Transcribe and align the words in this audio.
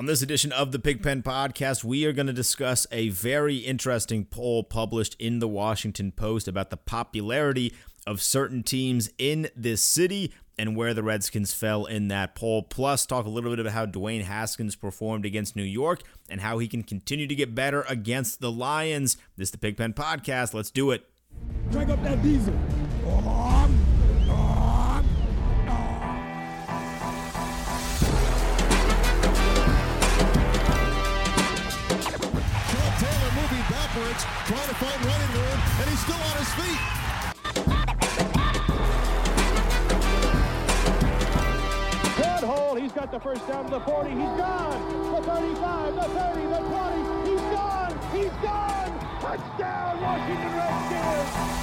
On 0.00 0.06
this 0.06 0.22
edition 0.22 0.50
of 0.52 0.72
the 0.72 0.78
Pigpen 0.78 1.22
Podcast, 1.22 1.84
we 1.84 2.06
are 2.06 2.12
going 2.14 2.26
to 2.26 2.32
discuss 2.32 2.86
a 2.90 3.10
very 3.10 3.58
interesting 3.58 4.24
poll 4.24 4.64
published 4.64 5.14
in 5.18 5.40
the 5.40 5.46
Washington 5.46 6.10
Post 6.10 6.48
about 6.48 6.70
the 6.70 6.78
popularity 6.78 7.74
of 8.06 8.22
certain 8.22 8.62
teams 8.62 9.10
in 9.18 9.50
this 9.54 9.82
city 9.82 10.32
and 10.58 10.74
where 10.74 10.94
the 10.94 11.02
Redskins 11.02 11.52
fell 11.52 11.84
in 11.84 12.08
that 12.08 12.34
poll. 12.34 12.62
Plus, 12.62 13.04
talk 13.04 13.26
a 13.26 13.28
little 13.28 13.50
bit 13.50 13.58
about 13.58 13.74
how 13.74 13.84
Dwayne 13.84 14.24
Haskins 14.24 14.74
performed 14.74 15.26
against 15.26 15.54
New 15.54 15.62
York 15.64 16.00
and 16.30 16.40
how 16.40 16.56
he 16.56 16.66
can 16.66 16.82
continue 16.82 17.26
to 17.26 17.34
get 17.34 17.54
better 17.54 17.84
against 17.86 18.40
the 18.40 18.50
Lions. 18.50 19.18
This 19.36 19.48
is 19.48 19.50
the 19.50 19.58
Pigpen 19.58 19.92
Podcast. 19.92 20.54
Let's 20.54 20.70
do 20.70 20.92
it. 20.92 21.10
Drag 21.70 21.90
up 21.90 22.02
that 22.04 22.22
diesel. 22.22 22.58
Backwards, 34.20 34.48
trying 34.48 34.68
to 34.68 34.74
find 34.74 35.04
running 35.04 35.32
room, 35.34 35.60
and 35.80 35.90
he's 35.90 36.00
still 36.00 36.16
on 36.16 36.36
his 36.36 36.52
feet. 36.54 36.80
Good 42.16 42.44
hole. 42.46 42.74
He's 42.74 42.92
got 42.92 43.10
the 43.12 43.20
first 43.20 43.46
down 43.48 43.64
to 43.64 43.70
the 43.70 43.80
40. 43.80 44.10
He's 44.10 44.18
gone. 44.18 45.14
The 45.14 45.22
35, 45.22 45.94
the 45.94 46.02
30, 46.02 46.46
the 46.46 46.58
20. 46.58 47.30
He's 47.30 47.40
gone. 47.40 47.98
He's 48.12 48.32
gone. 48.42 48.98
Touchdown, 49.20 50.00
Washington 50.00 50.54
Redskins. 50.56 51.60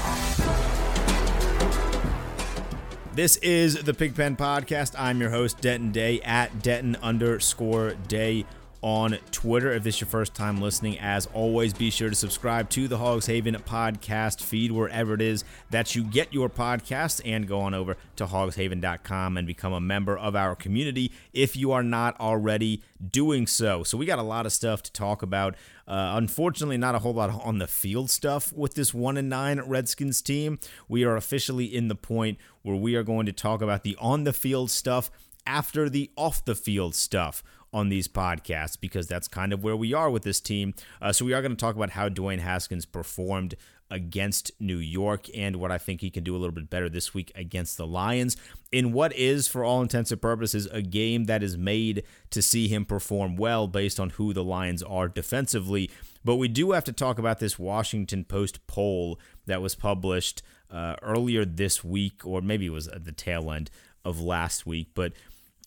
This 3.14 3.38
is 3.38 3.84
the 3.84 3.94
Pigpen 3.96 4.36
Podcast. 4.36 4.94
I'm 4.96 5.20
your 5.20 5.32
host, 5.32 5.60
Denton 5.60 5.92
Day, 5.92 6.22
at 6.22 6.62
Denton 6.62 6.96
underscore 7.02 7.96
Day 8.08 8.46
on 8.82 9.18
Twitter. 9.32 9.72
If 9.72 9.84
this 9.84 9.96
is 9.96 10.02
your 10.02 10.08
first 10.08 10.34
time 10.34 10.62
listening, 10.62 11.00
as 11.00 11.28
always, 11.34 11.74
be 11.74 11.90
sure 11.90 12.10
to 12.10 12.16
subscribe 12.16 12.70
to 12.72 12.88
the 12.88 12.98
Hogs 12.98 13.26
Haven 13.26 13.56
podcast 13.56 14.42
feed 14.42 14.72
wherever 14.72 15.14
it 15.14 15.22
is 15.22 15.44
that 15.70 15.96
you 15.96 16.04
get 16.04 16.34
your 16.34 16.50
podcasts 16.50 17.22
and 17.26 17.48
go 17.48 17.62
on 17.62 17.74
over 17.74 17.98
to 18.16 18.26
hogshaven.com 18.26 19.38
and 19.38 19.48
become 19.48 19.74
a 19.74 19.82
member 19.82 20.18
of 20.18 20.36
our 20.36 20.56
community 20.56 21.12
if 21.34 21.56
you 21.56 21.72
are 21.72 21.84
not 21.84 22.20
already 22.20 22.82
doing 23.12 23.48
so. 23.48 23.84
So, 23.84 23.98
we 23.98 24.06
got 24.06 24.20
a 24.20 24.24
lot 24.24 24.46
of 24.46 24.54
stuff 24.54 24.84
to 24.84 24.92
talk 24.92 25.22
about. 25.22 25.56
Uh, 25.88 26.14
unfortunately, 26.16 26.78
not 26.78 26.96
a 26.96 27.00
whole 27.00 27.14
lot 27.14 27.30
on 27.30 27.60
the 27.60 27.68
field 27.68 28.10
stuff 28.10 28.52
with 28.52 28.74
this 28.76 28.94
1 28.94 29.16
and 29.16 29.30
9 29.30 29.62
Redskins 29.62 30.22
team. 30.22 30.60
We 30.90 31.06
are 31.06 31.16
officially 31.16 31.66
in 31.66 31.88
the 31.88 31.96
point 31.96 32.38
where 32.62 32.76
we 32.76 32.96
are 32.96 33.04
going 33.04 33.26
to 33.26 33.34
talk 33.34 33.62
about 33.62 33.84
the 33.84 33.96
on 34.00 34.26
the 34.26 34.34
field 34.34 34.70
stuff 34.70 35.10
after 35.48 35.90
the 35.90 36.12
off 36.18 36.44
the 36.44 36.56
field 36.56 36.94
stuff 36.94 37.42
on 37.74 37.90
these 37.90 38.08
podcasts 38.08 38.80
because 38.80 39.08
that's 39.08 39.28
kind 39.28 39.54
of 39.54 39.64
where 39.64 39.76
we 39.76 39.94
are 39.94 40.10
with 40.10 40.24
this 40.24 40.40
team. 40.40 40.74
Uh, 41.02 41.12
so 41.12 41.26
we 41.26 41.34
are 41.34 41.42
going 41.42 41.52
to 41.52 41.58
talk 41.58 41.76
about 41.76 41.92
how 41.92 42.10
Dwayne 42.10 42.40
Haskins 42.40 42.86
performed 42.86 43.56
against 43.90 44.52
New 44.60 44.78
York 44.78 45.28
and 45.36 45.58
what 45.58 45.72
I 45.72 45.78
think 45.78 46.02
he 46.02 46.10
can 46.10 46.24
do 46.24 46.36
a 46.36 46.40
little 46.40 46.54
bit 46.54 46.70
better 46.70 46.90
this 46.90 47.14
week 47.14 47.32
against 47.36 47.78
the 47.78 47.88
Lions 47.88 48.36
in 48.72 48.92
what 48.92 49.16
is, 49.16 49.48
for 49.48 49.64
all 49.64 49.82
intents 49.82 50.12
and 50.12 50.22
purposes, 50.22 50.68
a 50.72 50.82
game 50.82 51.26
that 51.26 51.42
is 51.42 51.58
made 51.58 52.04
to 52.32 52.42
see 52.42 52.68
him 52.68 52.86
perform 52.86 53.38
well 53.38 53.68
based 53.68 54.00
on 54.00 54.12
who 54.12 54.34
the 54.34 54.44
Lions 54.44 54.84
are 54.84 55.08
defensively. 55.08 55.90
But 56.26 56.36
we 56.36 56.50
do 56.50 56.72
have 56.72 56.84
to 56.86 56.92
talk 56.92 57.18
about 57.18 57.40
this 57.40 57.58
Washington 57.58 58.26
Post 58.26 58.66
poll 58.68 59.20
that 59.46 59.62
was 59.62 59.76
published 59.76 60.42
uh, 60.70 60.96
earlier 61.02 61.46
this 61.46 61.84
week, 61.84 62.26
or 62.26 62.42
maybe 62.42 62.66
it 62.66 62.72
was 62.72 62.90
at 62.90 63.06
the 63.06 63.14
tail 63.14 63.52
end 63.52 63.72
of 64.04 64.20
last 64.20 64.66
week. 64.66 64.90
But 64.94 65.14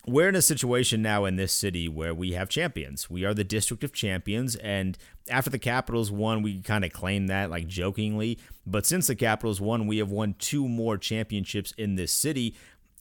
we're 0.07 0.29
in 0.29 0.35
a 0.35 0.43
situation 0.43 1.03
now 1.03 1.25
in 1.25 1.37
this 1.37 1.53
city 1.53 1.89
where 1.89 2.15
we 2.15 2.33
have 2.33 2.49
champions. 2.49 3.11
We 3.11 3.25
are 3.25 3.35
the 3.35 3.45
district 3.45 3.85
of 3.85 3.93
champions, 3.93 4.57
and 4.57 4.97
after 5.29 5.51
the 5.51 5.59
Capitals 5.59 6.11
won, 6.11 6.43
we 6.43 6.61
kind 6.61 6.85
of 6.85 6.93
claimed 6.93 7.29
that 7.29 7.51
like 7.51 7.67
jokingly. 7.67 8.39
But 8.67 8.87
since 8.87 9.07
the 9.07 9.15
Capitals 9.15 9.61
won, 9.61 9.87
we 9.87 9.99
have 9.99 10.11
won 10.11 10.35
two 10.39 10.69
more 10.69 10.97
championships 10.97 11.73
in 11.77 11.97
this 11.97 12.13
city, 12.13 12.57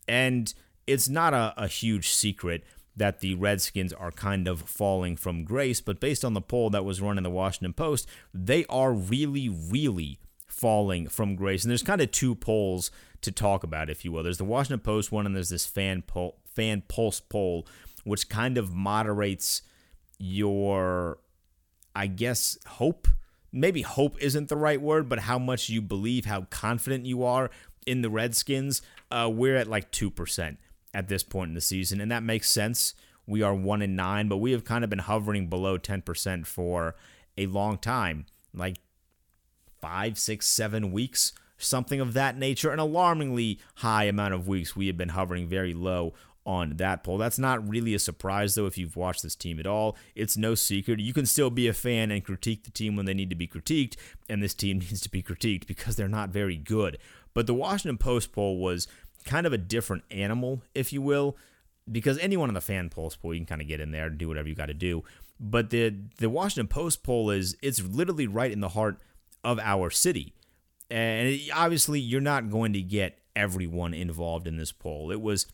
and 0.07 0.53
it's 0.87 1.07
not 1.07 1.33
a, 1.33 1.53
a 1.57 1.67
huge 1.67 2.09
secret 2.09 2.63
that 2.95 3.21
the 3.21 3.35
Redskins 3.35 3.93
are 3.93 4.11
kind 4.11 4.47
of 4.47 4.61
falling 4.61 5.15
from 5.15 5.45
grace. 5.45 5.79
But 5.79 5.99
based 5.99 6.25
on 6.25 6.33
the 6.33 6.41
poll 6.41 6.69
that 6.71 6.83
was 6.83 7.01
run 7.01 7.17
in 7.17 7.23
the 7.23 7.29
Washington 7.29 7.73
Post, 7.73 8.07
they 8.33 8.65
are 8.65 8.91
really, 8.91 9.47
really 9.47 10.19
falling 10.47 11.07
from 11.07 11.35
grace. 11.35 11.63
And 11.63 11.71
there's 11.71 11.83
kind 11.83 12.01
of 12.01 12.11
two 12.11 12.35
polls 12.35 12.91
to 13.21 13.31
talk 13.31 13.63
about, 13.63 13.89
if 13.89 14.03
you 14.03 14.11
will. 14.11 14.23
There's 14.23 14.37
the 14.37 14.43
Washington 14.43 14.79
Post 14.81 15.11
one, 15.11 15.25
and 15.25 15.35
there's 15.35 15.49
this 15.49 15.65
fan 15.65 16.01
poll, 16.01 16.38
fan 16.55 16.83
pulse 16.87 17.19
poll, 17.19 17.67
which 18.03 18.29
kind 18.29 18.57
of 18.57 18.73
moderates 18.73 19.61
your, 20.17 21.19
I 21.95 22.07
guess, 22.07 22.57
hope. 22.67 23.07
Maybe 23.51 23.81
hope 23.81 24.21
isn't 24.21 24.49
the 24.49 24.57
right 24.57 24.81
word, 24.81 25.09
but 25.09 25.19
how 25.19 25.39
much 25.39 25.69
you 25.69 25.81
believe, 25.81 26.25
how 26.25 26.41
confident 26.49 27.05
you 27.05 27.23
are 27.23 27.49
in 27.85 28.01
the 28.01 28.09
Redskins. 28.09 28.81
Uh, 29.09 29.29
we're 29.33 29.55
at 29.55 29.67
like 29.67 29.91
two 29.91 30.11
percent 30.11 30.59
at 30.93 31.07
this 31.07 31.23
point 31.23 31.49
in 31.49 31.55
the 31.55 31.61
season, 31.61 31.99
and 31.99 32.11
that 32.11 32.23
makes 32.23 32.49
sense. 32.49 32.93
We 33.25 33.41
are 33.41 33.53
one 33.53 33.81
in 33.81 33.95
nine, 33.95 34.27
but 34.27 34.37
we 34.37 34.51
have 34.51 34.63
kind 34.63 34.83
of 34.83 34.89
been 34.89 34.99
hovering 34.99 35.47
below 35.47 35.77
ten 35.77 36.01
percent 36.01 36.45
for 36.45 36.95
a 37.37 37.47
long 37.47 37.77
time, 37.77 38.25
like 38.53 38.77
five, 39.81 40.19
six, 40.19 40.45
seven 40.45 40.91
weeks 40.91 41.33
something 41.59 41.99
of 41.99 42.13
that 42.13 42.37
nature. 42.37 42.71
An 42.71 42.79
alarmingly 42.79 43.59
high 43.75 44.05
amount 44.05 44.33
of 44.33 44.47
weeks 44.47 44.75
we 44.75 44.87
have 44.87 44.97
been 44.97 45.09
hovering 45.09 45.47
very 45.47 45.73
low 45.73 46.13
on 46.49 46.77
that 46.77 47.03
poll. 47.03 47.19
That's 47.19 47.37
not 47.37 47.69
really 47.69 47.93
a 47.93 47.99
surprise, 47.99 48.55
though, 48.55 48.65
if 48.65 48.75
you've 48.75 48.95
watched 48.95 49.21
this 49.21 49.35
team 49.35 49.59
at 49.59 49.67
all. 49.67 49.95
It's 50.15 50.35
no 50.35 50.55
secret. 50.55 50.99
You 50.99 51.13
can 51.13 51.27
still 51.27 51.51
be 51.51 51.67
a 51.67 51.73
fan 51.73 52.09
and 52.09 52.25
critique 52.25 52.63
the 52.63 52.71
team 52.71 52.95
when 52.95 53.05
they 53.05 53.13
need 53.13 53.29
to 53.29 53.35
be 53.35 53.47
critiqued, 53.47 53.97
and 54.27 54.41
this 54.41 54.55
team 54.55 54.79
needs 54.79 54.99
to 55.01 55.11
be 55.11 55.21
critiqued 55.21 55.67
because 55.67 55.95
they're 55.95 56.07
not 56.07 56.29
very 56.31 56.57
good. 56.57 56.97
But 57.35 57.45
the 57.45 57.53
Washington 57.53 57.99
Post 57.99 58.31
poll 58.31 58.57
was 58.57 58.87
kind 59.25 59.45
of 59.45 59.53
a 59.53 59.59
different 59.59 60.03
animal, 60.09 60.63
if 60.73 60.91
you 60.91 61.03
will, 61.03 61.37
because 61.89 62.17
anyone 62.17 62.49
in 62.49 62.55
the 62.55 62.61
fan 62.61 62.89
pulse 62.89 63.15
poll, 63.15 63.35
you 63.35 63.41
can 63.41 63.45
kind 63.45 63.61
of 63.61 63.67
get 63.67 63.79
in 63.79 63.91
there 63.91 64.07
and 64.07 64.17
do 64.17 64.27
whatever 64.27 64.49
you 64.49 64.55
got 64.55 64.65
to 64.65 64.73
do. 64.73 65.03
But 65.39 65.69
the 65.69 65.93
the 66.17 66.31
Washington 66.31 66.67
Post 66.67 67.03
poll 67.03 67.29
is 67.29 67.55
it's 67.61 67.83
literally 67.83 68.25
right 68.25 68.51
in 68.51 68.59
the 68.59 68.69
heart 68.69 68.99
of 69.43 69.59
our 69.59 69.91
city. 69.91 70.33
And 70.89 71.39
obviously, 71.53 71.99
you're 71.99 72.21
not 72.21 72.49
going 72.49 72.73
to 72.73 72.81
get 72.81 73.19
everyone 73.35 73.93
involved 73.93 74.47
in 74.47 74.57
this 74.57 74.71
poll. 74.71 75.11
It 75.11 75.21
was 75.21 75.45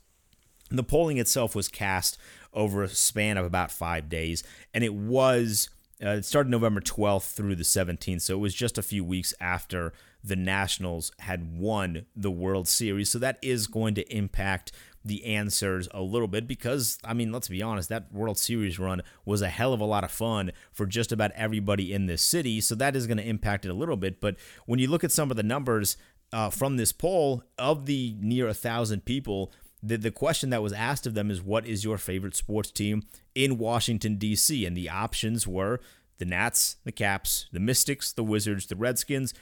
the 0.69 0.83
polling 0.83 1.17
itself 1.17 1.55
was 1.55 1.67
cast 1.67 2.17
over 2.53 2.83
a 2.83 2.89
span 2.89 3.37
of 3.37 3.45
about 3.45 3.71
five 3.71 4.09
days, 4.09 4.43
and 4.73 4.83
it 4.83 4.93
was 4.93 5.69
uh, 6.03 6.09
it 6.09 6.25
started 6.25 6.49
November 6.49 6.81
12th 6.81 7.33
through 7.33 7.55
the 7.55 7.63
17th, 7.63 8.21
so 8.21 8.33
it 8.33 8.39
was 8.39 8.53
just 8.53 8.77
a 8.77 8.83
few 8.83 9.03
weeks 9.03 9.33
after 9.39 9.93
the 10.23 10.35
Nationals 10.35 11.11
had 11.19 11.57
won 11.57 12.05
the 12.15 12.31
World 12.31 12.67
Series. 12.67 13.09
So 13.09 13.19
that 13.19 13.37
is 13.41 13.67
going 13.67 13.95
to 13.95 14.15
impact 14.15 14.71
the 15.05 15.23
answers 15.23 15.87
a 15.91 16.01
little 16.01 16.27
bit 16.27 16.47
because, 16.47 16.97
I 17.03 17.13
mean, 17.13 17.31
let's 17.31 17.47
be 17.47 17.61
honest, 17.61 17.89
that 17.89 18.11
World 18.11 18.39
Series 18.39 18.79
run 18.79 19.03
was 19.23 19.41
a 19.41 19.49
hell 19.49 19.71
of 19.71 19.79
a 19.79 19.85
lot 19.85 20.03
of 20.03 20.11
fun 20.11 20.51
for 20.71 20.87
just 20.87 21.11
about 21.11 21.31
everybody 21.33 21.93
in 21.93 22.07
this 22.07 22.23
city. 22.23 22.59
So 22.59 22.73
that 22.75 22.95
is 22.95 23.05
going 23.05 23.17
to 23.17 23.27
impact 23.27 23.65
it 23.65 23.69
a 23.69 23.75
little 23.75 23.97
bit. 23.97 24.19
But 24.19 24.35
when 24.65 24.79
you 24.79 24.87
look 24.89 25.03
at 25.03 25.11
some 25.11 25.29
of 25.29 25.37
the 25.37 25.43
numbers 25.43 25.95
uh, 26.33 26.49
from 26.49 26.77
this 26.77 26.91
poll, 26.91 27.43
of 27.59 27.85
the 27.85 28.17
near 28.19 28.47
a 28.47 28.53
thousand 28.53 29.05
people, 29.05 29.53
the, 29.85 29.97
the 29.97 30.11
question 30.11 30.49
that 30.49 30.63
was 30.63 30.73
asked 30.73 31.05
of 31.05 31.13
them 31.13 31.29
is 31.29 31.41
what 31.41 31.65
is 31.65 31.83
your 31.83 31.97
favorite 31.97 32.35
sports 32.35 32.71
team 32.71 33.03
in 33.35 33.57
Washington, 33.57 34.15
D.C.? 34.15 34.65
And 34.65 34.75
the 34.75 34.89
options 34.89 35.47
were 35.47 35.79
the 36.17 36.25
Nats, 36.25 36.77
the 36.85 36.91
Caps, 36.91 37.47
the 37.51 37.59
Mystics, 37.59 38.11
the 38.11 38.23
Wizards, 38.23 38.65
the 38.65 38.75
Redskins, 38.75 39.33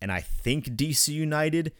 and 0.00 0.10
I 0.10 0.20
think 0.20 0.64
DC 0.76 1.08
United 1.08 1.72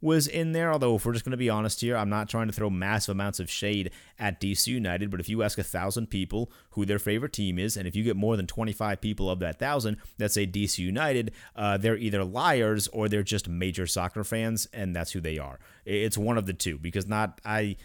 was 0.00 0.26
in 0.26 0.52
there. 0.52 0.72
Although, 0.72 0.96
if 0.96 1.06
we're 1.06 1.12
just 1.12 1.24
going 1.24 1.32
to 1.32 1.36
be 1.36 1.50
honest 1.50 1.80
here, 1.80 1.96
I'm 1.96 2.08
not 2.08 2.28
trying 2.28 2.46
to 2.46 2.52
throw 2.52 2.70
massive 2.70 3.12
amounts 3.12 3.40
of 3.40 3.50
shade 3.50 3.90
at 4.18 4.40
DC 4.40 4.66
United. 4.66 5.10
But 5.10 5.20
if 5.20 5.28
you 5.28 5.42
ask 5.42 5.58
a 5.58 5.64
thousand 5.64 6.08
people 6.08 6.50
who 6.70 6.84
their 6.84 6.98
favorite 6.98 7.32
team 7.32 7.58
is, 7.58 7.76
and 7.76 7.86
if 7.86 7.96
you 7.96 8.04
get 8.04 8.16
more 8.16 8.36
than 8.36 8.46
25 8.46 9.00
people 9.00 9.30
of 9.30 9.38
that 9.40 9.58
thousand 9.58 9.96
that 10.18 10.32
say 10.32 10.46
DC 10.46 10.78
United, 10.78 11.32
uh, 11.54 11.76
they're 11.76 11.96
either 11.96 12.24
liars 12.24 12.88
or 12.88 13.08
they're 13.08 13.22
just 13.22 13.48
major 13.48 13.86
soccer 13.86 14.24
fans, 14.24 14.68
and 14.72 14.94
that's 14.94 15.12
who 15.12 15.20
they 15.20 15.38
are. 15.38 15.58
It's 15.84 16.18
one 16.18 16.38
of 16.38 16.46
the 16.46 16.54
two 16.54 16.78
because 16.78 17.06
not 17.06 17.40
I. 17.44 17.76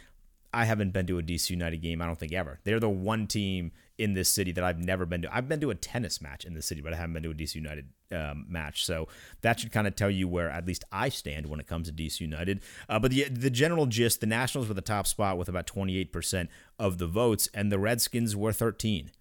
I 0.54 0.66
haven't 0.66 0.92
been 0.92 1.08
to 1.08 1.18
a 1.18 1.24
DC 1.24 1.50
United 1.50 1.82
game, 1.82 2.02
I 2.02 2.06
don't 2.06 2.20
think 2.20 2.34
ever. 2.34 2.60
They're 2.66 2.82
the 2.82 2.90
one 2.90 3.26
team 3.26 3.72
in 4.02 4.16
this 4.16 4.30
city 4.30 4.52
that 4.52 4.64
I've 4.64 4.80
never 4.80 5.06
been 5.06 5.22
to. 5.22 5.34
I've 5.34 5.48
been 5.48 5.62
to 5.62 5.70
a 5.70 5.76
tennis 5.76 6.22
match 6.22 6.44
in 6.44 6.56
the 6.56 6.62
city, 6.64 6.82
but 6.82 6.92
I 6.92 6.96
haven't 6.96 7.14
been 7.14 7.22
to 7.22 7.30
a 7.30 7.36
DC 7.36 7.54
United 7.54 7.90
um, 8.12 8.48
match. 8.50 8.84
So 8.84 9.08
that 9.42 9.60
should 9.60 9.72
kind 9.72 9.86
of 9.86 9.96
tell 9.96 10.10
you 10.10 10.28
where 10.28 10.50
at 10.50 10.66
least 10.66 10.84
I 10.92 11.10
stand 11.10 11.46
when 11.46 11.60
it 11.60 11.68
comes 11.68 11.88
to 11.88 11.94
DC 11.94 12.20
United. 12.20 12.62
Uh, 12.90 12.98
but 12.98 13.12
the 13.12 13.26
the 13.30 13.52
general 13.52 13.86
gist: 13.86 14.20
the 14.20 14.26
Nationals 14.26 14.68
were 14.68 14.74
the 14.74 14.82
top 14.82 15.06
spot 15.06 15.38
with 15.38 15.48
about 15.48 15.68
28% 15.68 16.48
of 16.80 16.98
the 16.98 17.06
votes, 17.06 17.48
and 17.54 17.72
the 17.72 17.78
Redskins 17.78 18.36
were 18.36 18.52
13. 18.52 19.12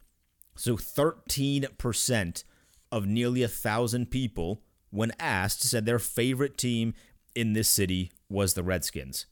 So 0.57 0.77
13% 0.77 2.45
of 2.91 3.07
nearly 3.07 3.43
a 3.43 3.49
thousand 3.49 4.11
people, 4.11 4.63
when 4.91 5.13
asked, 5.21 5.63
said 5.63 5.85
their 5.85 5.99
favorite 5.99 6.57
team 6.57 6.95
in 7.35 7.53
this 7.53 7.69
city 7.69 8.13
was 8.31 8.55
the 8.55 8.63
Redskins. 8.63 9.27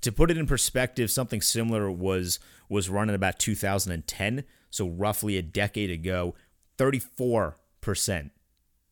To 0.00 0.10
put 0.12 0.30
it 0.30 0.36
in 0.36 0.46
perspective, 0.46 1.10
something 1.10 1.40
similar 1.40 1.88
was 1.88 2.40
was 2.68 2.90
run 2.90 3.08
in 3.08 3.14
about 3.14 3.38
2010 3.38 4.44
so 4.76 4.88
roughly 4.88 5.36
a 5.36 5.42
decade 5.42 5.90
ago, 5.90 6.34
34% 6.78 8.30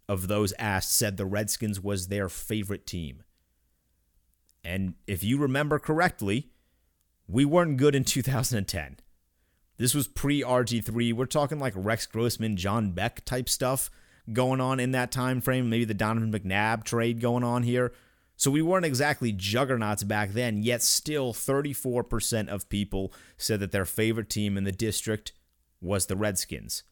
of 0.08 0.28
those 0.28 0.52
asked 0.58 0.92
said 0.92 1.16
the 1.16 1.26
Redskins 1.26 1.80
was 1.80 2.08
their 2.08 2.28
favorite 2.28 2.86
team. 2.86 3.22
And 4.62 4.94
if 5.06 5.22
you 5.22 5.38
remember 5.38 5.78
correctly, 5.78 6.50
we 7.28 7.44
weren't 7.44 7.76
good 7.76 7.94
in 7.94 8.04
2010. 8.04 8.96
This 9.76 9.94
was 9.94 10.08
pre 10.08 10.42
RG3. 10.42 11.12
We're 11.12 11.26
talking 11.26 11.58
like 11.58 11.74
Rex 11.76 12.06
Grossman, 12.06 12.56
John 12.56 12.92
Beck 12.92 13.24
type 13.24 13.48
stuff 13.48 13.90
going 14.32 14.60
on 14.60 14.80
in 14.80 14.92
that 14.92 15.10
time 15.10 15.40
frame. 15.40 15.68
Maybe 15.68 15.84
the 15.84 15.94
Donovan 15.94 16.32
McNabb 16.32 16.84
trade 16.84 17.20
going 17.20 17.44
on 17.44 17.62
here. 17.62 17.92
So 18.36 18.50
we 18.50 18.62
weren't 18.62 18.86
exactly 18.86 19.32
juggernauts 19.32 20.02
back 20.02 20.32
then, 20.32 20.62
yet 20.62 20.82
still 20.82 21.32
34% 21.32 22.48
of 22.48 22.68
people 22.68 23.12
said 23.36 23.60
that 23.60 23.70
their 23.70 23.84
favorite 23.84 24.28
team 24.28 24.56
in 24.56 24.64
the 24.64 24.72
district 24.72 25.32
was 25.84 26.06
the 26.06 26.16
Redskins. 26.16 26.82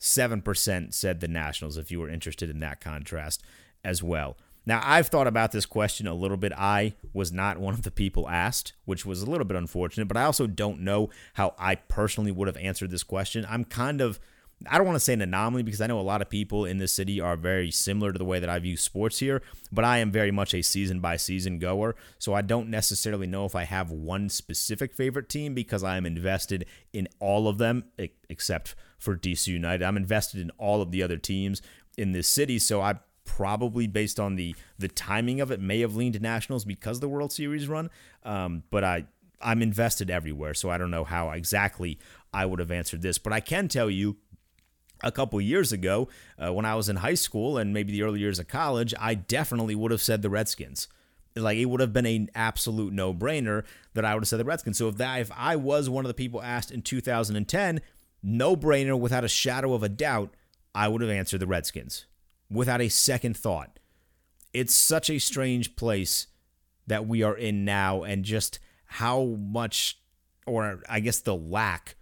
7% 0.00 0.94
said 0.94 1.20
the 1.20 1.28
Nationals, 1.28 1.76
if 1.76 1.90
you 1.90 2.00
were 2.00 2.08
interested 2.08 2.48
in 2.48 2.60
that 2.60 2.80
contrast 2.80 3.42
as 3.84 4.02
well. 4.02 4.36
Now, 4.66 4.80
I've 4.84 5.08
thought 5.08 5.26
about 5.26 5.52
this 5.52 5.66
question 5.66 6.06
a 6.06 6.14
little 6.14 6.36
bit. 6.36 6.52
I 6.56 6.94
was 7.12 7.32
not 7.32 7.58
one 7.58 7.74
of 7.74 7.82
the 7.82 7.90
people 7.90 8.28
asked, 8.28 8.74
which 8.84 9.06
was 9.06 9.22
a 9.22 9.30
little 9.30 9.46
bit 9.46 9.56
unfortunate, 9.56 10.06
but 10.06 10.16
I 10.16 10.24
also 10.24 10.46
don't 10.46 10.80
know 10.80 11.10
how 11.34 11.54
I 11.58 11.74
personally 11.74 12.30
would 12.30 12.46
have 12.46 12.56
answered 12.58 12.90
this 12.90 13.02
question. 13.02 13.46
I'm 13.48 13.64
kind 13.64 14.00
of 14.00 14.20
I 14.66 14.76
don't 14.76 14.86
want 14.86 14.96
to 14.96 15.00
say 15.00 15.14
an 15.14 15.22
anomaly 15.22 15.62
because 15.62 15.80
I 15.80 15.86
know 15.86 15.98
a 15.98 16.02
lot 16.02 16.20
of 16.20 16.28
people 16.28 16.66
in 16.66 16.78
this 16.78 16.92
city 16.92 17.18
are 17.20 17.36
very 17.36 17.70
similar 17.70 18.12
to 18.12 18.18
the 18.18 18.24
way 18.26 18.40
that 18.40 18.50
I 18.50 18.58
view 18.58 18.76
sports 18.76 19.18
here, 19.18 19.40
but 19.72 19.86
I 19.86 19.98
am 19.98 20.10
very 20.10 20.30
much 20.30 20.52
a 20.52 20.60
season 20.60 21.00
by 21.00 21.16
season 21.16 21.58
goer. 21.58 21.96
So 22.18 22.34
I 22.34 22.42
don't 22.42 22.68
necessarily 22.68 23.26
know 23.26 23.46
if 23.46 23.54
I 23.54 23.64
have 23.64 23.90
one 23.90 24.28
specific 24.28 24.92
favorite 24.94 25.30
team 25.30 25.54
because 25.54 25.82
I 25.82 25.96
am 25.96 26.04
invested 26.04 26.66
in 26.92 27.08
all 27.20 27.48
of 27.48 27.56
them 27.56 27.84
except 28.28 28.74
for 28.98 29.16
DC 29.16 29.46
United. 29.46 29.82
I'm 29.82 29.96
invested 29.96 30.40
in 30.40 30.50
all 30.58 30.82
of 30.82 30.90
the 30.90 31.02
other 31.02 31.16
teams 31.16 31.62
in 31.96 32.12
this 32.12 32.28
city. 32.28 32.58
So 32.58 32.82
I 32.82 32.96
probably 33.24 33.86
based 33.86 34.18
on 34.18 34.36
the 34.36 34.54
the 34.78 34.88
timing 34.88 35.40
of 35.40 35.50
it 35.50 35.60
may 35.60 35.80
have 35.80 35.94
leaned 35.94 36.14
to 36.14 36.20
Nationals 36.20 36.64
because 36.64 36.96
of 36.98 37.00
the 37.00 37.08
World 37.08 37.32
Series 37.32 37.68
run. 37.68 37.88
Um, 38.24 38.64
but 38.70 38.84
I 38.84 39.06
I'm 39.40 39.62
invested 39.62 40.10
everywhere, 40.10 40.52
so 40.52 40.68
I 40.68 40.76
don't 40.76 40.90
know 40.90 41.04
how 41.04 41.30
exactly 41.30 41.98
I 42.32 42.44
would 42.44 42.58
have 42.58 42.70
answered 42.70 43.02
this. 43.02 43.18
But 43.18 43.32
I 43.32 43.40
can 43.40 43.68
tell 43.68 43.88
you 43.88 44.16
a 45.02 45.12
couple 45.12 45.40
years 45.40 45.72
ago 45.72 46.08
uh, 46.38 46.52
when 46.52 46.64
I 46.64 46.74
was 46.74 46.88
in 46.88 46.96
high 46.96 47.14
school 47.14 47.58
and 47.58 47.72
maybe 47.72 47.92
the 47.92 48.02
early 48.02 48.20
years 48.20 48.38
of 48.38 48.48
college, 48.48 48.94
I 48.98 49.14
definitely 49.14 49.74
would 49.74 49.90
have 49.90 50.02
said 50.02 50.22
the 50.22 50.30
Redskins. 50.30 50.88
Like 51.36 51.58
it 51.58 51.66
would 51.66 51.80
have 51.80 51.92
been 51.92 52.06
an 52.06 52.30
absolute 52.34 52.92
no-brainer 52.92 53.64
that 53.94 54.04
I 54.04 54.14
would 54.14 54.22
have 54.22 54.28
said 54.28 54.40
the 54.40 54.44
Redskins. 54.44 54.78
So 54.78 54.88
if 54.88 54.96
that 54.96 55.20
if 55.20 55.30
I 55.36 55.56
was 55.56 55.88
one 55.88 56.04
of 56.04 56.08
the 56.08 56.14
people 56.14 56.42
asked 56.42 56.70
in 56.70 56.82
2010, 56.82 57.80
no-brainer 58.22 58.98
without 58.98 59.24
a 59.24 59.28
shadow 59.28 59.72
of 59.72 59.82
a 59.82 59.88
doubt, 59.88 60.34
I 60.74 60.88
would 60.88 61.00
have 61.00 61.10
answered 61.10 61.40
the 61.40 61.46
Redskins 61.46 62.06
without 62.50 62.80
a 62.80 62.88
second 62.88 63.36
thought. 63.36 63.78
It's 64.52 64.74
such 64.74 65.08
a 65.08 65.18
strange 65.18 65.76
place 65.76 66.26
that 66.86 67.06
we 67.06 67.22
are 67.22 67.36
in 67.36 67.64
now 67.64 68.02
and 68.02 68.24
just 68.24 68.58
how 68.84 69.36
much 69.38 69.98
or 70.46 70.82
I 70.88 71.00
guess 71.00 71.20
the 71.20 71.36
lack 71.36 71.94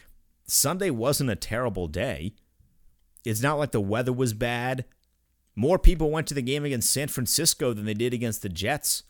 Sunday 0.46 0.90
wasn't 0.90 1.30
a 1.30 1.36
terrible 1.36 1.88
day. 1.88 2.34
It's 3.24 3.42
not 3.42 3.58
like 3.58 3.72
the 3.72 3.80
weather 3.80 4.12
was 4.12 4.32
bad. 4.32 4.84
More 5.58 5.76
people 5.76 6.12
went 6.12 6.28
to 6.28 6.34
the 6.34 6.40
game 6.40 6.64
against 6.64 6.88
San 6.88 7.08
Francisco 7.08 7.72
than 7.72 7.84
they 7.84 7.92
did 7.92 8.14
against 8.14 8.42
the 8.42 8.48
Jets. 8.48 9.02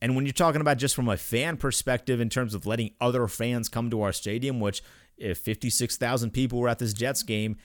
And 0.00 0.14
when 0.14 0.24
you're 0.24 0.32
talking 0.32 0.60
about 0.60 0.78
just 0.78 0.94
from 0.94 1.08
a 1.08 1.16
fan 1.16 1.56
perspective, 1.56 2.20
in 2.20 2.28
terms 2.28 2.54
of 2.54 2.64
letting 2.64 2.92
other 3.00 3.26
fans 3.26 3.68
come 3.68 3.90
to 3.90 4.02
our 4.02 4.12
stadium, 4.12 4.60
which 4.60 4.84
if 5.16 5.38
56,000 5.38 6.30
people 6.30 6.60
were 6.60 6.68
at 6.68 6.78
this 6.78 6.92
Jets 6.92 7.24
game, 7.24 7.56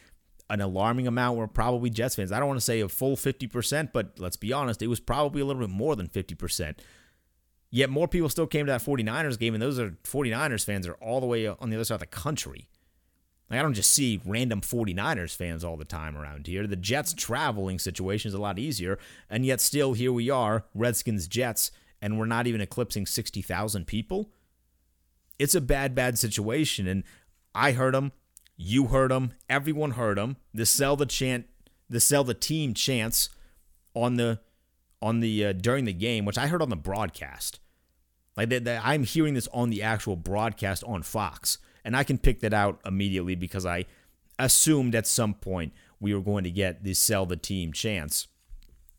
an 0.50 0.60
alarming 0.60 1.06
amount 1.06 1.38
were 1.38 1.48
probably 1.48 1.92
Jets 1.92 2.16
fans. 2.16 2.32
I 2.32 2.40
don't 2.40 2.48
want 2.48 2.62
to 2.62 2.66
say 2.66 2.80
a 2.80 2.90
full 2.90 3.16
50%, 3.16 3.92
but 3.94 4.20
let's 4.20 4.36
be 4.36 4.52
honest, 4.52 4.82
it 4.82 4.88
was 4.88 5.00
probably 5.00 5.42
a 5.42 5.46
little 5.46 5.62
bit 5.62 5.70
more 5.70 5.96
than 5.96 6.08
50%. 6.08 6.80
Yet 7.70 7.92
more 7.92 8.08
people 8.08 8.30
still 8.30 8.48
came 8.48 8.66
to 8.66 8.72
that 8.72 8.82
49ers 8.82 9.38
game, 9.38 9.54
and 9.54 9.62
those 9.62 9.78
are 9.78 9.92
49ers 10.04 10.66
fans 10.66 10.88
are 10.88 10.96
all 10.96 11.20
the 11.20 11.28
way 11.28 11.46
on 11.46 11.70
the 11.70 11.76
other 11.76 11.86
side 11.86 11.94
of 11.94 12.00
the 12.00 12.08
country. 12.08 12.70
Like 13.50 13.60
I 13.60 13.64
don't 13.64 13.74
just 13.74 13.92
see 13.92 14.22
random 14.26 14.62
49ers 14.62 15.36
fans 15.36 15.64
all 15.64 15.78
the 15.78 15.86
time 15.86 16.16
around 16.16 16.48
here. 16.48 16.68
The 16.68 16.76
Jets 16.76 17.14
traveling 17.14 17.80
situation 17.80 18.30
is 18.30 18.36
a 18.36 18.42
lot 18.42 18.60
easier, 18.60 19.00
and 19.30 19.46
yet 19.46 19.60
still 19.60 19.94
here 19.94 20.14
we 20.14 20.30
are, 20.30 20.66
Redskins 20.76 21.28
Jets, 21.28 21.72
and 22.02 22.20
we're 22.20 22.26
not 22.26 22.48
even 22.48 22.62
eclipsing 22.62 23.06
60,000 23.06 23.88
people. 23.88 24.30
It's 25.40 25.56
a 25.56 25.62
bad, 25.62 25.96
bad 25.96 26.20
situation, 26.20 26.88
and 26.88 27.04
I 27.56 27.72
heard 27.72 27.96
them, 27.96 28.12
you 28.56 28.88
heard 28.88 29.12
them, 29.12 29.34
everyone 29.50 29.92
heard 29.92 30.18
them. 30.18 30.38
The 30.54 30.66
sell 30.66 30.96
the 30.96 31.06
chant, 31.06 31.48
the 31.90 32.00
sell 32.00 32.24
the 32.24 32.34
team 32.34 32.74
chants 32.74 33.30
on 33.96 34.18
the 34.18 34.40
on 35.02 35.22
the 35.22 35.46
uh, 35.46 35.54
during 35.54 35.86
the 35.86 35.94
game, 35.94 36.26
which 36.26 36.38
I 36.38 36.48
heard 36.48 36.62
on 36.62 36.70
the 36.70 36.76
broadcast. 36.76 37.60
Like 38.36 38.50
that, 38.50 38.82
I'm 38.84 39.04
hearing 39.04 39.34
this 39.34 39.48
on 39.54 39.70
the 39.70 39.82
actual 39.82 40.16
broadcast 40.16 40.84
on 40.84 41.04
Fox. 41.04 41.58
And 41.84 41.96
I 41.96 42.04
can 42.04 42.18
pick 42.18 42.40
that 42.42 42.54
out 42.54 42.80
immediately 42.86 43.36
because 43.36 43.66
I 43.66 43.86
assumed 44.38 44.96
at 44.96 45.08
some 45.08 45.34
point 45.34 45.74
we 46.00 46.14
were 46.14 46.22
going 46.22 46.44
to 46.44 46.52
get 46.52 46.84
the 46.84 46.94
sell 46.94 47.26
the 47.26 47.38
team 47.38 47.74
chance. 47.74 48.28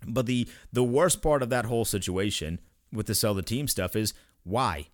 But 0.07 0.27
the 0.27 0.49
the 0.73 0.85
worst 0.85 1.23
part 1.23 1.43
of 1.43 1.51
that 1.51 1.67
whole 1.67 1.85
situation 1.85 2.61
with 2.93 3.07
the 3.07 3.15
sell 3.15 3.35
the 3.35 3.43
team 3.43 3.69
stuff 3.69 3.95
is 3.95 4.15
why? 4.45 4.89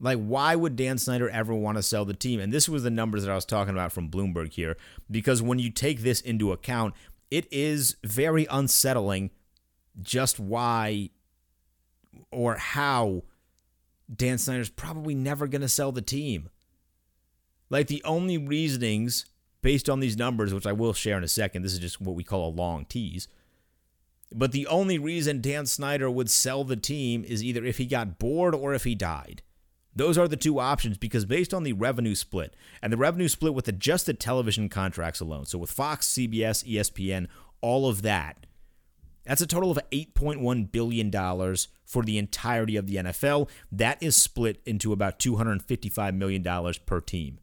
Like, 0.00 0.18
why 0.18 0.56
would 0.56 0.74
Dan 0.74 0.98
Snyder 0.98 1.30
ever 1.30 1.54
want 1.54 1.76
to 1.76 1.82
sell 1.82 2.04
the 2.04 2.14
team? 2.14 2.40
And 2.40 2.52
this 2.52 2.68
was 2.68 2.82
the 2.82 2.90
numbers 2.90 3.24
that 3.24 3.30
I 3.30 3.36
was 3.36 3.44
talking 3.44 3.72
about 3.72 3.92
from 3.92 4.10
Bloomberg 4.10 4.52
here, 4.52 4.76
because 5.08 5.40
when 5.40 5.60
you 5.60 5.70
take 5.70 6.00
this 6.00 6.20
into 6.20 6.50
account, 6.50 6.94
it 7.30 7.46
is 7.52 7.96
very 8.02 8.46
unsettling 8.50 9.30
just 10.00 10.40
why 10.40 11.10
or 12.32 12.56
how 12.56 13.22
Dan 14.14 14.38
Snyder's 14.38 14.70
probably 14.70 15.14
never 15.14 15.46
going 15.46 15.62
to 15.62 15.68
sell 15.68 15.92
the 15.92 16.02
team. 16.02 16.48
Like 17.72 17.86
the 17.86 18.04
only 18.04 18.36
reasonings 18.36 19.24
based 19.62 19.88
on 19.88 20.00
these 20.00 20.18
numbers, 20.18 20.52
which 20.52 20.66
I 20.66 20.72
will 20.72 20.92
share 20.92 21.16
in 21.16 21.24
a 21.24 21.28
second, 21.28 21.62
this 21.62 21.72
is 21.72 21.78
just 21.78 22.02
what 22.02 22.14
we 22.14 22.22
call 22.22 22.46
a 22.46 22.54
long 22.54 22.84
tease. 22.84 23.28
But 24.30 24.52
the 24.52 24.66
only 24.66 24.98
reason 24.98 25.40
Dan 25.40 25.64
Snyder 25.64 26.10
would 26.10 26.28
sell 26.28 26.64
the 26.64 26.76
team 26.76 27.24
is 27.24 27.42
either 27.42 27.64
if 27.64 27.78
he 27.78 27.86
got 27.86 28.18
bored 28.18 28.54
or 28.54 28.74
if 28.74 28.84
he 28.84 28.94
died. 28.94 29.40
Those 29.96 30.18
are 30.18 30.28
the 30.28 30.36
two 30.36 30.60
options 30.60 30.98
because 30.98 31.24
based 31.24 31.54
on 31.54 31.62
the 31.62 31.72
revenue 31.72 32.14
split, 32.14 32.54
and 32.82 32.92
the 32.92 32.98
revenue 32.98 33.28
split 33.28 33.54
with 33.54 33.68
adjusted 33.68 34.20
television 34.20 34.68
contracts 34.68 35.20
alone, 35.20 35.46
so 35.46 35.56
with 35.56 35.70
Fox, 35.70 36.06
CBS, 36.08 36.70
ESPN, 36.70 37.26
all 37.62 37.88
of 37.88 38.02
that, 38.02 38.46
that's 39.24 39.40
a 39.40 39.46
total 39.46 39.70
of 39.70 39.78
$8.1 39.90 40.72
billion 40.72 41.10
for 41.86 42.02
the 42.02 42.18
entirety 42.18 42.76
of 42.76 42.86
the 42.86 42.96
NFL. 42.96 43.48
That 43.70 44.02
is 44.02 44.14
split 44.14 44.60
into 44.66 44.92
about 44.92 45.18
$255 45.18 46.14
million 46.14 46.74
per 46.84 47.00
team. 47.00 47.38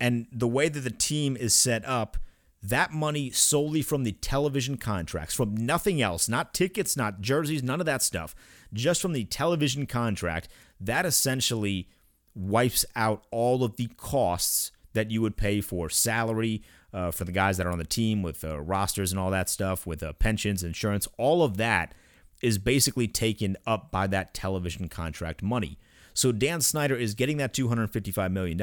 And 0.00 0.26
the 0.32 0.48
way 0.48 0.68
that 0.68 0.80
the 0.80 0.90
team 0.90 1.36
is 1.36 1.54
set 1.54 1.84
up, 1.84 2.16
that 2.62 2.92
money 2.92 3.30
solely 3.30 3.82
from 3.82 4.04
the 4.04 4.12
television 4.12 4.76
contracts, 4.76 5.34
from 5.34 5.54
nothing 5.54 6.00
else, 6.00 6.28
not 6.28 6.54
tickets, 6.54 6.96
not 6.96 7.20
jerseys, 7.20 7.62
none 7.62 7.80
of 7.80 7.86
that 7.86 8.02
stuff, 8.02 8.34
just 8.72 9.02
from 9.02 9.12
the 9.12 9.24
television 9.24 9.86
contract, 9.86 10.48
that 10.80 11.04
essentially 11.04 11.88
wipes 12.34 12.84
out 12.96 13.24
all 13.30 13.62
of 13.62 13.76
the 13.76 13.86
costs 13.96 14.72
that 14.94 15.10
you 15.10 15.20
would 15.20 15.36
pay 15.36 15.60
for 15.60 15.90
salary 15.90 16.62
uh, 16.92 17.10
for 17.10 17.24
the 17.24 17.32
guys 17.32 17.56
that 17.56 17.66
are 17.66 17.72
on 17.72 17.78
the 17.78 17.84
team 17.84 18.22
with 18.22 18.44
uh, 18.44 18.60
rosters 18.60 19.12
and 19.12 19.20
all 19.20 19.30
that 19.30 19.48
stuff, 19.48 19.86
with 19.86 20.02
uh, 20.02 20.12
pensions, 20.14 20.62
insurance, 20.62 21.06
all 21.18 21.42
of 21.42 21.56
that 21.56 21.94
is 22.40 22.58
basically 22.58 23.08
taken 23.08 23.56
up 23.66 23.90
by 23.90 24.06
that 24.06 24.32
television 24.32 24.88
contract 24.88 25.42
money. 25.42 25.78
So 26.14 26.32
Dan 26.32 26.60
Snyder 26.60 26.94
is 26.94 27.14
getting 27.14 27.36
that 27.38 27.52
$255 27.52 28.32
million, 28.32 28.60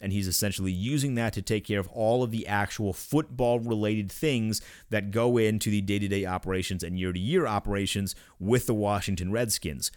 and 0.00 0.12
he's 0.12 0.28
essentially 0.28 0.72
using 0.72 1.16
that 1.16 1.32
to 1.34 1.42
take 1.42 1.66
care 1.66 1.80
of 1.80 1.88
all 1.88 2.22
of 2.22 2.30
the 2.30 2.46
actual 2.46 2.92
football 2.92 3.58
related 3.58 4.10
things 4.10 4.62
that 4.90 5.10
go 5.10 5.36
into 5.36 5.70
the 5.70 5.80
day 5.80 5.98
to 5.98 6.08
day 6.08 6.24
operations 6.24 6.82
and 6.82 6.98
year 6.98 7.12
to 7.12 7.18
year 7.18 7.46
operations 7.46 8.14
with 8.38 8.66
the 8.66 8.74
Washington 8.74 9.32
Redskins 9.32 9.90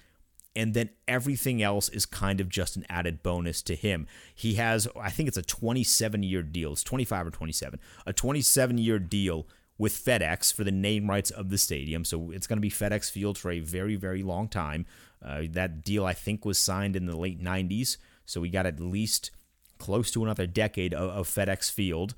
and 0.58 0.74
then 0.74 0.90
everything 1.08 1.62
else 1.62 1.88
is 1.88 2.08
kind 2.08 2.42
of 2.42 2.50
just 2.50 2.76
an 2.76 2.86
added 2.90 3.22
bonus 3.22 3.62
to 3.62 3.76
him. 3.76 4.08
He 4.34 4.56
has, 4.56 4.88
I 5.00 5.12
think 5.12 5.28
it's 5.28 5.38
a 5.38 5.44
27 5.44 6.24
year 6.24 6.42
deal. 6.42 6.72
It's 6.72 6.84
25 6.84 7.28
or 7.28 7.30
27. 7.30 7.80
A 8.08 8.12
27 8.12 8.80
year 8.80 8.98
deal 8.98 9.48
with 9.78 9.94
FedEx 9.94 10.52
for 10.52 10.64
the 10.64 10.72
name 10.72 11.08
rights 11.08 11.30
of 11.30 11.50
the 11.52 11.60
stadium. 11.60 12.04
So 12.04 12.32
it's 12.32 12.48
going 12.48 12.58
to 12.58 12.62
be 12.62 12.72
FedEx 12.72 13.12
Field 13.12 13.38
for 13.38 13.52
a 13.52 13.60
very, 13.60 13.96
very 13.96 14.24
long 14.24 14.48
time. 14.48 14.88
Uh, 15.24 15.44
that 15.52 15.84
deal, 15.84 16.06
I 16.06 16.14
think, 16.14 16.46
was 16.46 16.58
signed 16.58 16.96
in 16.96 17.06
the 17.06 17.18
late 17.18 17.42
90s. 17.42 17.98
So 18.26 18.42
we 18.42 18.50
got 18.50 18.66
at 18.66 18.80
least 18.80 19.32
close 19.78 20.12
to 20.12 20.24
another 20.24 20.48
decade 20.48 20.94
of, 20.94 21.10
of 21.10 21.28
FedEx 21.28 21.72
Field. 21.72 22.14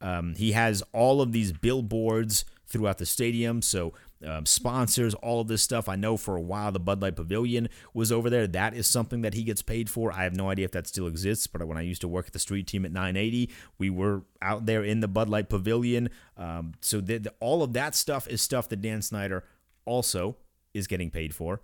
Um, 0.00 0.34
he 0.36 0.52
has 0.52 0.82
all 0.92 1.20
of 1.20 1.32
these 1.32 1.52
billboards 1.52 2.44
throughout 2.66 2.98
the 2.98 3.06
stadium. 3.06 3.62
So 3.62 3.94
um, 4.26 4.46
sponsors, 4.46 5.14
all 5.14 5.40
of 5.40 5.48
this 5.48 5.62
stuff. 5.62 5.88
I 5.88 5.96
know 5.96 6.16
for 6.16 6.36
a 6.36 6.40
while 6.40 6.72
the 6.72 6.80
Bud 6.80 7.00
Light 7.02 7.16
Pavilion 7.16 7.68
was 7.92 8.10
over 8.10 8.30
there. 8.30 8.46
That 8.46 8.74
is 8.74 8.86
something 8.86 9.22
that 9.22 9.34
he 9.34 9.42
gets 9.42 9.62
paid 9.62 9.90
for. 9.90 10.12
I 10.12 10.24
have 10.24 10.34
no 10.34 10.50
idea 10.50 10.64
if 10.64 10.72
that 10.72 10.86
still 10.86 11.06
exists, 11.06 11.46
but 11.46 11.66
when 11.66 11.78
I 11.78 11.82
used 11.82 12.00
to 12.02 12.08
work 12.08 12.26
at 12.26 12.32
the 12.32 12.38
street 12.38 12.66
team 12.66 12.84
at 12.84 12.92
980, 12.92 13.50
we 13.78 13.90
were 13.90 14.22
out 14.42 14.66
there 14.66 14.82
in 14.82 15.00
the 15.00 15.08
Bud 15.08 15.28
Light 15.28 15.48
Pavilion. 15.48 16.10
Um, 16.36 16.74
so 16.80 17.00
the, 17.00 17.18
the, 17.18 17.34
all 17.40 17.62
of 17.62 17.72
that 17.74 17.94
stuff 17.94 18.26
is 18.28 18.42
stuff 18.42 18.68
that 18.68 18.80
Dan 18.82 19.02
Snyder 19.02 19.44
also 19.84 20.36
is 20.72 20.86
getting 20.86 21.10
paid 21.10 21.34
for. 21.34 21.60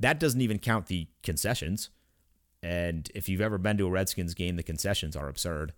That 0.00 0.18
doesn't 0.18 0.40
even 0.40 0.58
count 0.58 0.86
the 0.86 1.08
concessions. 1.22 1.90
And 2.62 3.10
if 3.14 3.28
you've 3.28 3.40
ever 3.40 3.58
been 3.58 3.78
to 3.78 3.86
a 3.86 3.90
Redskins 3.90 4.34
game, 4.34 4.56
the 4.56 4.62
concessions 4.62 5.14
are 5.14 5.28
absurd. 5.28 5.72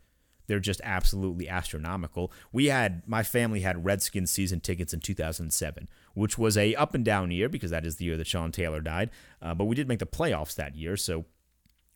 They're 0.47 0.61
just 0.61 0.81
absolutely 0.85 1.49
astronomical. 1.49 2.33
We 2.53 2.67
had 2.67 3.07
my 3.07 3.23
family 3.23 3.61
had 3.61 3.85
Redskins 3.85 4.31
season 4.31 4.61
tickets 4.61 4.93
in 4.93 5.01
2007, 5.01 5.89
which 6.15 6.37
was 6.37 6.57
a 6.57 6.75
up 6.75 6.95
and 6.95 7.05
down 7.05 7.31
year 7.31 7.49
because 7.49 7.71
that 7.71 7.87
is 7.87 7.97
the 7.97 8.07
year 8.07 8.17
that 8.17 8.27
Sean 8.27 8.51
Taylor 8.51 8.81
died. 8.81 9.11
Uh, 9.41 9.55
but 9.55 9.67
we 9.67 9.77
did 9.77 9.89
make 9.89 10.01
the 10.01 10.07
playoffs 10.07 10.57
that 10.57 10.75
year, 10.75 10.97
so 10.97 11.27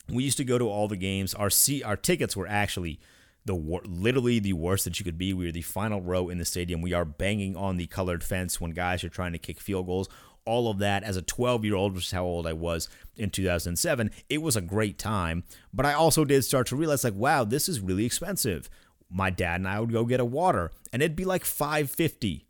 we 0.08 0.22
used 0.22 0.36
to 0.38 0.44
go 0.44 0.58
to 0.58 0.68
all 0.68 0.86
the 0.88 0.96
games. 0.96 1.34
Our 1.34 1.50
seat, 1.50 1.82
our 1.82 1.96
tickets 1.96 2.36
were 2.36 2.46
actually 2.46 3.00
the 3.44 3.54
literally 3.54 4.38
the 4.38 4.52
worst 4.52 4.84
that 4.84 4.98
you 4.98 5.04
could 5.04 5.18
be. 5.18 5.32
We 5.32 5.46
were 5.46 5.52
the 5.52 5.62
final 5.62 6.00
row 6.00 6.28
in 6.28 6.38
the 6.38 6.44
stadium. 6.44 6.82
We 6.82 6.92
are 6.92 7.04
banging 7.04 7.56
on 7.56 7.76
the 7.76 7.86
colored 7.86 8.22
fence 8.22 8.60
when 8.60 8.70
guys 8.72 9.02
are 9.04 9.08
trying 9.08 9.32
to 9.32 9.38
kick 9.38 9.60
field 9.60 9.86
goals 9.86 10.08
all 10.46 10.70
of 10.70 10.78
that 10.78 11.02
as 11.02 11.16
a 11.16 11.22
12 11.22 11.64
year 11.64 11.74
old, 11.74 11.94
which 11.94 12.06
is 12.06 12.10
how 12.12 12.24
old 12.24 12.46
I 12.46 12.52
was 12.52 12.88
in 13.16 13.30
2007. 13.30 14.10
It 14.28 14.40
was 14.40 14.56
a 14.56 14.60
great 14.60 14.98
time, 14.98 15.44
but 15.74 15.84
I 15.84 15.92
also 15.92 16.24
did 16.24 16.44
start 16.44 16.66
to 16.68 16.76
realize, 16.76 17.04
like, 17.04 17.14
wow, 17.14 17.44
this 17.44 17.68
is 17.68 17.80
really 17.80 18.06
expensive. 18.06 18.70
My 19.10 19.30
dad 19.30 19.60
and 19.60 19.68
I 19.68 19.80
would 19.80 19.92
go 19.92 20.04
get 20.04 20.20
a 20.20 20.24
water, 20.24 20.70
and 20.92 21.02
it'd 21.02 21.16
be 21.16 21.24
like 21.24 21.44
550 21.44 22.46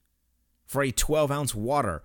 for 0.67 0.83
a 0.83 0.91
12 0.91 1.31
ounce 1.31 1.55
water. 1.55 2.03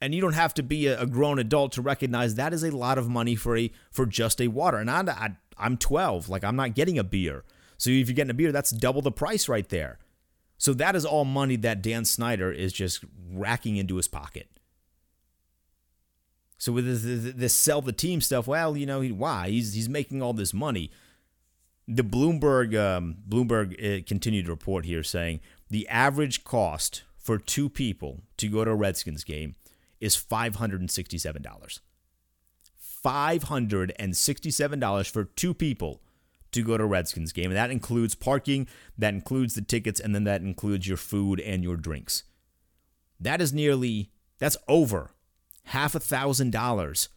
And 0.00 0.14
you 0.14 0.20
don't 0.20 0.34
have 0.34 0.52
to 0.54 0.62
be 0.62 0.86
a, 0.88 1.06
grown 1.06 1.38
adult 1.38 1.72
to 1.72 1.82
recognize 1.82 2.34
that 2.34 2.52
is 2.52 2.62
a 2.62 2.70
lot 2.70 2.98
of 2.98 3.08
money 3.08 3.34
for 3.34 3.56
a 3.56 3.72
for 3.90 4.04
just 4.04 4.42
a 4.42 4.48
water. 4.48 4.76
And 4.76 4.90
I'm, 4.90 5.08
I, 5.08 5.36
I'm 5.56 5.78
12, 5.78 6.28
like 6.28 6.44
I'm 6.44 6.56
not 6.56 6.74
getting 6.74 6.98
a 6.98 7.04
beer. 7.04 7.44
So 7.78 7.90
if 7.90 8.08
you're 8.08 8.14
getting 8.14 8.30
a 8.30 8.34
beer, 8.34 8.52
that's 8.52 8.70
double 8.70 9.00
the 9.00 9.10
price 9.10 9.48
right 9.48 9.68
there. 9.68 9.98
So 10.58 10.72
that 10.74 10.96
is 10.96 11.04
all 11.04 11.24
money 11.24 11.56
that 11.56 11.82
Dan 11.82 12.04
Snyder 12.04 12.50
is 12.50 12.72
just 12.72 13.04
racking 13.30 13.76
into 13.76 13.96
his 13.96 14.08
pocket. 14.08 14.48
So 16.58 16.72
with 16.72 16.86
this, 16.86 17.34
this 17.34 17.54
sell 17.54 17.82
the 17.82 17.92
team 17.92 18.20
stuff, 18.20 18.46
well, 18.46 18.76
you 18.76 18.86
know, 18.86 19.00
he, 19.00 19.12
why 19.12 19.50
he's 19.50 19.74
he's 19.74 19.88
making 19.88 20.22
all 20.22 20.32
this 20.32 20.54
money. 20.54 20.90
The 21.86 22.02
Bloomberg 22.02 22.74
um, 22.74 23.18
Bloomberg 23.28 23.74
uh, 23.74 24.04
continued 24.06 24.46
to 24.46 24.52
report 24.52 24.84
here 24.84 25.02
saying 25.02 25.40
the 25.70 25.86
average 25.88 26.44
cost 26.44 27.02
for 27.18 27.38
two 27.38 27.68
people 27.68 28.22
to 28.38 28.48
go 28.48 28.64
to 28.64 28.70
a 28.70 28.74
Redskins 28.74 29.24
game 29.24 29.54
is 30.00 30.16
five 30.16 30.56
hundred 30.56 30.80
and 30.80 30.90
sixty-seven 30.90 31.42
dollars. 31.42 31.80
Five 32.76 33.44
hundred 33.44 33.92
and 33.98 34.16
sixty-seven 34.16 34.80
dollars 34.80 35.08
for 35.08 35.24
two 35.24 35.54
people 35.54 36.00
to 36.52 36.62
go 36.62 36.78
to 36.78 36.84
a 36.84 36.86
Redskins 36.86 37.32
game, 37.32 37.50
and 37.50 37.56
that 37.56 37.70
includes 37.70 38.14
parking, 38.14 38.66
that 38.96 39.12
includes 39.12 39.54
the 39.54 39.60
tickets, 39.60 40.00
and 40.00 40.14
then 40.14 40.24
that 40.24 40.40
includes 40.40 40.88
your 40.88 40.96
food 40.96 41.38
and 41.40 41.62
your 41.62 41.76
drinks. 41.76 42.24
That 43.20 43.40
is 43.40 43.52
nearly 43.52 44.10
that's 44.38 44.56
over 44.66 45.10
half 45.66 45.94
a 45.94 46.00
thousand 46.00 46.52
dollars 46.52 47.08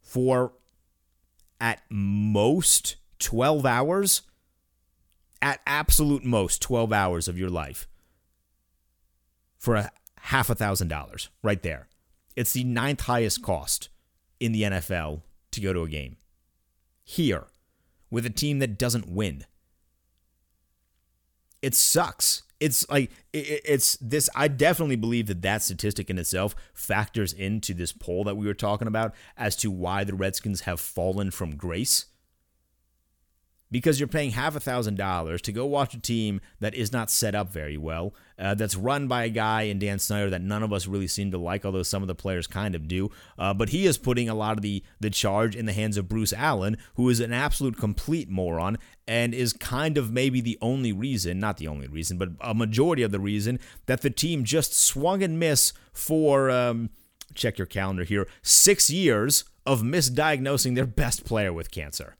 for 0.00 0.52
at 1.60 1.82
most 1.88 2.96
12 3.18 3.66
hours? 3.66 4.22
At 5.42 5.60
absolute 5.66 6.24
most 6.24 6.60
12 6.60 6.92
hours 6.92 7.26
of 7.26 7.38
your 7.38 7.48
life 7.48 7.88
for 9.58 9.76
a 9.76 9.90
half 10.18 10.50
a 10.50 10.54
thousand 10.54 10.88
dollars 10.88 11.30
right 11.42 11.62
there. 11.62 11.88
It's 12.36 12.52
the 12.52 12.64
ninth 12.64 13.02
highest 13.02 13.42
cost 13.42 13.88
in 14.38 14.52
the 14.52 14.62
nfl 14.62 15.22
to 15.52 15.60
go 15.60 15.72
to 15.72 15.82
a 15.82 15.88
game. 15.88 16.16
Here 17.04 17.46
with 18.10 18.26
a 18.26 18.30
team 18.30 18.58
that 18.58 18.78
doesn't 18.78 19.08
win. 19.08 19.44
It 21.62 21.74
sucks 21.74 22.42
it's 22.60 22.88
like 22.90 23.10
it's 23.32 23.96
this 23.96 24.28
i 24.36 24.46
definitely 24.46 24.96
believe 24.96 25.26
that 25.26 25.42
that 25.42 25.62
statistic 25.62 26.10
in 26.10 26.18
itself 26.18 26.54
factors 26.74 27.32
into 27.32 27.74
this 27.74 27.92
poll 27.92 28.22
that 28.24 28.36
we 28.36 28.46
were 28.46 28.54
talking 28.54 28.86
about 28.86 29.14
as 29.36 29.56
to 29.56 29.70
why 29.70 30.04
the 30.04 30.14
redskins 30.14 30.62
have 30.62 30.78
fallen 30.78 31.30
from 31.30 31.56
grace 31.56 32.06
because 33.70 34.00
you're 34.00 34.08
paying 34.08 34.32
half 34.32 34.56
a 34.56 34.60
thousand 34.60 34.96
dollars 34.96 35.40
to 35.42 35.52
go 35.52 35.64
watch 35.66 35.94
a 35.94 36.00
team 36.00 36.40
that 36.60 36.74
is 36.74 36.92
not 36.92 37.10
set 37.10 37.34
up 37.34 37.52
very 37.52 37.76
well, 37.76 38.14
uh, 38.38 38.54
that's 38.54 38.74
run 38.74 39.06
by 39.06 39.24
a 39.24 39.28
guy 39.28 39.62
in 39.62 39.78
Dan 39.78 39.98
Snyder 39.98 40.30
that 40.30 40.42
none 40.42 40.62
of 40.62 40.72
us 40.72 40.86
really 40.86 41.06
seem 41.06 41.30
to 41.30 41.38
like, 41.38 41.64
although 41.64 41.82
some 41.82 42.02
of 42.02 42.08
the 42.08 42.14
players 42.14 42.46
kind 42.46 42.74
of 42.74 42.88
do. 42.88 43.10
Uh, 43.38 43.54
but 43.54 43.68
he 43.68 43.86
is 43.86 43.98
putting 43.98 44.28
a 44.28 44.34
lot 44.34 44.56
of 44.56 44.62
the 44.62 44.82
the 44.98 45.10
charge 45.10 45.54
in 45.54 45.66
the 45.66 45.72
hands 45.72 45.96
of 45.96 46.08
Bruce 46.08 46.32
Allen, 46.32 46.76
who 46.94 47.08
is 47.08 47.20
an 47.20 47.32
absolute 47.32 47.76
complete 47.76 48.28
moron 48.28 48.78
and 49.06 49.34
is 49.34 49.52
kind 49.52 49.98
of 49.98 50.12
maybe 50.12 50.40
the 50.40 50.58
only 50.60 50.92
reason, 50.92 51.38
not 51.38 51.58
the 51.58 51.68
only 51.68 51.88
reason, 51.88 52.16
but 52.16 52.30
a 52.40 52.54
majority 52.54 53.02
of 53.02 53.12
the 53.12 53.20
reason 53.20 53.58
that 53.86 54.02
the 54.02 54.10
team 54.10 54.44
just 54.44 54.78
swung 54.78 55.22
and 55.22 55.38
missed 55.38 55.72
for. 55.92 56.50
Um, 56.50 56.90
check 57.34 57.58
your 57.58 57.66
calendar 57.66 58.02
here. 58.04 58.26
Six 58.42 58.90
years 58.90 59.44
of 59.64 59.82
misdiagnosing 59.82 60.74
their 60.74 60.86
best 60.86 61.24
player 61.24 61.52
with 61.52 61.70
cancer. 61.70 62.16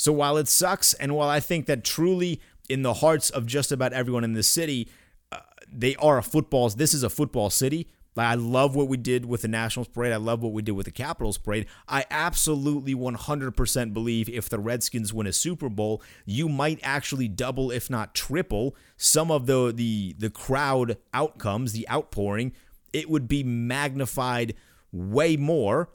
So 0.00 0.14
while 0.14 0.38
it 0.38 0.48
sucks, 0.48 0.94
and 0.94 1.14
while 1.14 1.28
I 1.28 1.40
think 1.40 1.66
that 1.66 1.84
truly 1.84 2.40
in 2.70 2.80
the 2.80 2.94
hearts 2.94 3.28
of 3.28 3.44
just 3.44 3.70
about 3.70 3.92
everyone 3.92 4.24
in 4.24 4.32
this 4.32 4.48
city, 4.48 4.88
uh, 5.30 5.40
they 5.70 5.94
are 5.96 6.16
a 6.16 6.22
football. 6.22 6.70
This 6.70 6.94
is 6.94 7.02
a 7.02 7.10
football 7.10 7.50
city. 7.50 7.86
I 8.16 8.34
love 8.34 8.74
what 8.74 8.88
we 8.88 8.96
did 8.96 9.26
with 9.26 9.42
the 9.42 9.48
Nationals 9.48 9.88
parade. 9.88 10.14
I 10.14 10.16
love 10.16 10.42
what 10.42 10.54
we 10.54 10.62
did 10.62 10.72
with 10.72 10.86
the 10.86 10.90
Capitals 10.90 11.36
parade. 11.36 11.66
I 11.86 12.06
absolutely 12.10 12.94
100% 12.94 13.92
believe 13.92 14.30
if 14.30 14.48
the 14.48 14.58
Redskins 14.58 15.12
win 15.12 15.26
a 15.26 15.34
Super 15.34 15.68
Bowl, 15.68 16.02
you 16.24 16.48
might 16.48 16.80
actually 16.82 17.28
double, 17.28 17.70
if 17.70 17.90
not 17.90 18.14
triple, 18.14 18.74
some 18.96 19.30
of 19.30 19.44
the 19.44 19.70
the 19.70 20.14
the 20.18 20.30
crowd 20.30 20.96
outcomes, 21.12 21.72
the 21.72 21.86
outpouring. 21.90 22.52
It 22.94 23.10
would 23.10 23.28
be 23.28 23.44
magnified 23.44 24.54
way 24.92 25.36
more 25.36 25.90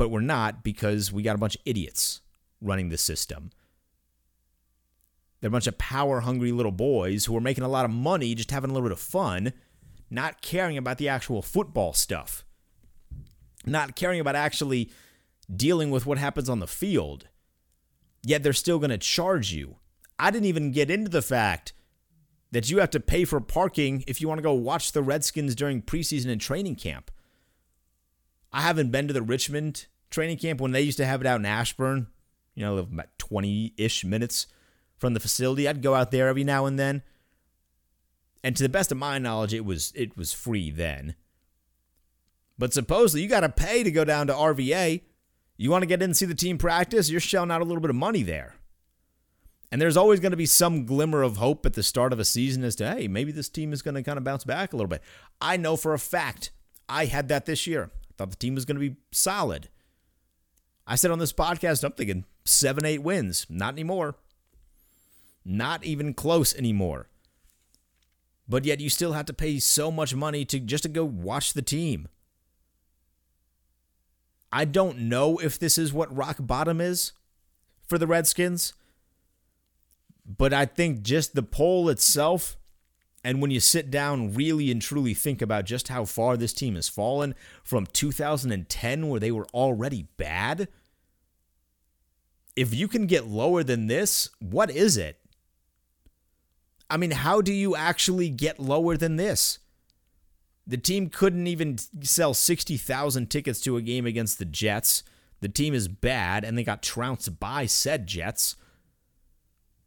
but 0.00 0.10
we're 0.10 0.20
not 0.22 0.64
because 0.64 1.12
we 1.12 1.22
got 1.22 1.34
a 1.34 1.38
bunch 1.38 1.56
of 1.56 1.60
idiots 1.66 2.22
running 2.62 2.88
the 2.88 2.96
system. 2.96 3.50
They're 5.38 5.48
a 5.48 5.50
bunch 5.50 5.66
of 5.66 5.76
power 5.76 6.20
hungry 6.20 6.52
little 6.52 6.72
boys 6.72 7.26
who 7.26 7.36
are 7.36 7.40
making 7.42 7.64
a 7.64 7.68
lot 7.68 7.84
of 7.84 7.90
money, 7.90 8.34
just 8.34 8.50
having 8.50 8.70
a 8.70 8.72
little 8.72 8.88
bit 8.88 8.96
of 8.96 8.98
fun, 8.98 9.52
not 10.08 10.40
caring 10.40 10.78
about 10.78 10.96
the 10.96 11.10
actual 11.10 11.42
football 11.42 11.92
stuff, 11.92 12.46
not 13.66 13.94
caring 13.94 14.20
about 14.20 14.36
actually 14.36 14.90
dealing 15.54 15.90
with 15.90 16.06
what 16.06 16.16
happens 16.16 16.48
on 16.48 16.60
the 16.60 16.66
field. 16.66 17.28
Yet 18.22 18.42
they're 18.42 18.54
still 18.54 18.78
going 18.78 18.88
to 18.88 18.96
charge 18.96 19.52
you. 19.52 19.76
I 20.18 20.30
didn't 20.30 20.48
even 20.48 20.72
get 20.72 20.90
into 20.90 21.10
the 21.10 21.20
fact 21.20 21.74
that 22.52 22.70
you 22.70 22.78
have 22.78 22.90
to 22.92 23.00
pay 23.00 23.26
for 23.26 23.38
parking 23.38 24.02
if 24.06 24.22
you 24.22 24.28
want 24.28 24.38
to 24.38 24.42
go 24.42 24.54
watch 24.54 24.92
the 24.92 25.02
Redskins 25.02 25.54
during 25.54 25.82
preseason 25.82 26.30
and 26.30 26.40
training 26.40 26.76
camp. 26.76 27.10
I 28.50 28.62
haven't 28.62 28.90
been 28.90 29.06
to 29.06 29.12
the 29.12 29.22
Richmond 29.22 29.86
training 30.10 30.38
camp 30.38 30.60
when 30.60 30.72
they 30.72 30.82
used 30.82 30.98
to 30.98 31.06
have 31.06 31.20
it 31.20 31.26
out 31.26 31.40
in 31.40 31.46
Ashburn, 31.46 32.08
you 32.54 32.64
know, 32.64 32.78
about 32.78 33.18
20 33.18 33.74
ish 33.76 34.04
minutes 34.04 34.46
from 34.96 35.14
the 35.14 35.20
facility. 35.20 35.66
I'd 35.66 35.82
go 35.82 35.94
out 35.94 36.10
there 36.10 36.28
every 36.28 36.44
now 36.44 36.66
and 36.66 36.78
then. 36.78 37.02
And 38.42 38.56
to 38.56 38.62
the 38.62 38.68
best 38.68 38.90
of 38.90 38.98
my 38.98 39.18
knowledge, 39.18 39.52
it 39.52 39.64
was 39.64 39.92
it 39.94 40.16
was 40.16 40.32
free 40.32 40.70
then. 40.70 41.14
But 42.58 42.74
supposedly 42.74 43.22
you 43.22 43.28
got 43.28 43.40
to 43.40 43.48
pay 43.48 43.82
to 43.82 43.90
go 43.90 44.04
down 44.04 44.26
to 44.26 44.34
RVA. 44.34 45.02
You 45.56 45.70
want 45.70 45.82
to 45.82 45.86
get 45.86 46.02
in 46.02 46.10
and 46.10 46.16
see 46.16 46.26
the 46.26 46.34
team 46.34 46.58
practice, 46.58 47.10
you're 47.10 47.20
shelling 47.20 47.50
out 47.50 47.60
a 47.60 47.64
little 47.64 47.80
bit 47.80 47.90
of 47.90 47.96
money 47.96 48.22
there. 48.22 48.54
And 49.72 49.80
there's 49.80 49.96
always 49.96 50.18
going 50.18 50.32
to 50.32 50.36
be 50.36 50.46
some 50.46 50.84
glimmer 50.84 51.22
of 51.22 51.36
hope 51.36 51.64
at 51.64 51.74
the 51.74 51.82
start 51.82 52.12
of 52.12 52.18
a 52.18 52.24
season 52.24 52.64
as 52.64 52.74
to, 52.76 52.90
hey, 52.90 53.06
maybe 53.06 53.30
this 53.30 53.48
team 53.48 53.72
is 53.72 53.82
going 53.82 53.94
to 53.94 54.02
kind 54.02 54.18
of 54.18 54.24
bounce 54.24 54.42
back 54.42 54.72
a 54.72 54.76
little 54.76 54.88
bit. 54.88 55.02
I 55.40 55.56
know 55.56 55.76
for 55.76 55.94
a 55.94 55.98
fact 55.98 56.50
I 56.88 57.04
had 57.04 57.28
that 57.28 57.46
this 57.46 57.66
year. 57.66 57.90
I 57.94 58.12
thought 58.16 58.30
the 58.30 58.36
team 58.36 58.54
was 58.54 58.64
going 58.64 58.80
to 58.80 58.90
be 58.90 58.96
solid. 59.12 59.68
I 60.90 60.96
said 60.96 61.12
on 61.12 61.20
this 61.20 61.32
podcast, 61.32 61.84
I'm 61.84 61.92
thinking 61.92 62.24
seven, 62.44 62.84
eight 62.84 63.00
wins. 63.00 63.46
Not 63.48 63.74
anymore. 63.74 64.16
Not 65.44 65.84
even 65.84 66.14
close 66.14 66.52
anymore. 66.56 67.06
But 68.48 68.64
yet 68.64 68.80
you 68.80 68.90
still 68.90 69.12
have 69.12 69.26
to 69.26 69.32
pay 69.32 69.60
so 69.60 69.92
much 69.92 70.16
money 70.16 70.44
to 70.46 70.58
just 70.58 70.82
to 70.82 70.88
go 70.88 71.04
watch 71.04 71.52
the 71.52 71.62
team. 71.62 72.08
I 74.50 74.64
don't 74.64 74.98
know 74.98 75.38
if 75.38 75.60
this 75.60 75.78
is 75.78 75.92
what 75.92 76.14
rock 76.14 76.38
bottom 76.40 76.80
is 76.80 77.12
for 77.86 77.96
the 77.96 78.08
Redskins. 78.08 78.72
But 80.26 80.52
I 80.52 80.66
think 80.66 81.02
just 81.02 81.36
the 81.36 81.44
poll 81.44 81.88
itself, 81.88 82.56
and 83.22 83.40
when 83.40 83.52
you 83.52 83.60
sit 83.60 83.92
down 83.92 84.34
really 84.34 84.72
and 84.72 84.82
truly 84.82 85.14
think 85.14 85.40
about 85.40 85.66
just 85.66 85.86
how 85.86 86.04
far 86.04 86.36
this 86.36 86.52
team 86.52 86.74
has 86.74 86.88
fallen 86.88 87.36
from 87.62 87.86
2010, 87.86 89.08
where 89.08 89.20
they 89.20 89.30
were 89.30 89.46
already 89.54 90.08
bad, 90.16 90.68
if 92.56 92.74
you 92.74 92.88
can 92.88 93.06
get 93.06 93.26
lower 93.26 93.62
than 93.62 93.86
this, 93.86 94.28
what 94.40 94.70
is 94.70 94.96
it? 94.96 95.18
I 96.88 96.96
mean, 96.96 97.12
how 97.12 97.40
do 97.40 97.52
you 97.52 97.76
actually 97.76 98.28
get 98.30 98.58
lower 98.58 98.96
than 98.96 99.16
this? 99.16 99.60
The 100.66 100.76
team 100.76 101.08
couldn't 101.08 101.46
even 101.46 101.78
sell 102.02 102.34
60,000 102.34 103.30
tickets 103.30 103.60
to 103.62 103.76
a 103.76 103.82
game 103.82 104.06
against 104.06 104.38
the 104.38 104.44
Jets. 104.44 105.02
The 105.40 105.48
team 105.48 105.72
is 105.72 105.88
bad, 105.88 106.44
and 106.44 106.58
they 106.58 106.64
got 106.64 106.82
trounced 106.82 107.40
by 107.40 107.66
said 107.66 108.06
Jets. 108.06 108.56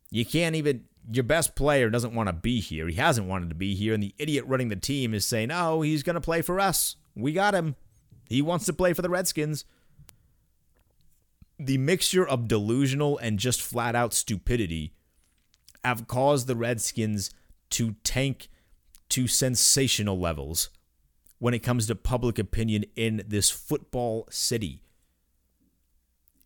You 0.09 0.25
can't 0.25 0.55
even, 0.55 0.85
your 1.11 1.23
best 1.23 1.55
player 1.55 1.89
doesn't 1.89 2.15
want 2.15 2.27
to 2.27 2.33
be 2.33 2.59
here. 2.59 2.87
He 2.87 2.95
hasn't 2.95 3.27
wanted 3.27 3.49
to 3.49 3.55
be 3.55 3.75
here, 3.75 3.93
and 3.93 4.01
the 4.01 4.15
idiot 4.17 4.45
running 4.47 4.69
the 4.69 4.75
team 4.75 5.13
is 5.13 5.25
saying, 5.25 5.51
oh, 5.51 5.81
he's 5.81 6.03
going 6.03 6.15
to 6.15 6.21
play 6.21 6.41
for 6.41 6.59
us. 6.59 6.95
We 7.15 7.33
got 7.33 7.53
him. 7.53 7.75
He 8.29 8.41
wants 8.41 8.65
to 8.65 8.73
play 8.73 8.93
for 8.93 9.01
the 9.01 9.09
Redskins. 9.09 9.65
The 11.65 11.77
mixture 11.77 12.27
of 12.27 12.49
delusional 12.49 13.17
and 13.17 13.39
just 13.39 13.61
flat 13.61 13.95
out 13.95 14.13
stupidity 14.13 14.93
have 15.85 16.07
caused 16.07 16.45
the 16.45 16.57
Redskins 16.57 17.31
to 17.69 17.95
tank 18.03 18.49
to 19.09 19.27
sensational 19.27 20.19
levels 20.19 20.69
when 21.39 21.53
it 21.53 21.59
comes 21.59 21.87
to 21.87 21.95
public 21.95 22.37
opinion 22.37 22.83
in 22.97 23.23
this 23.25 23.49
football 23.49 24.27
city. 24.29 24.81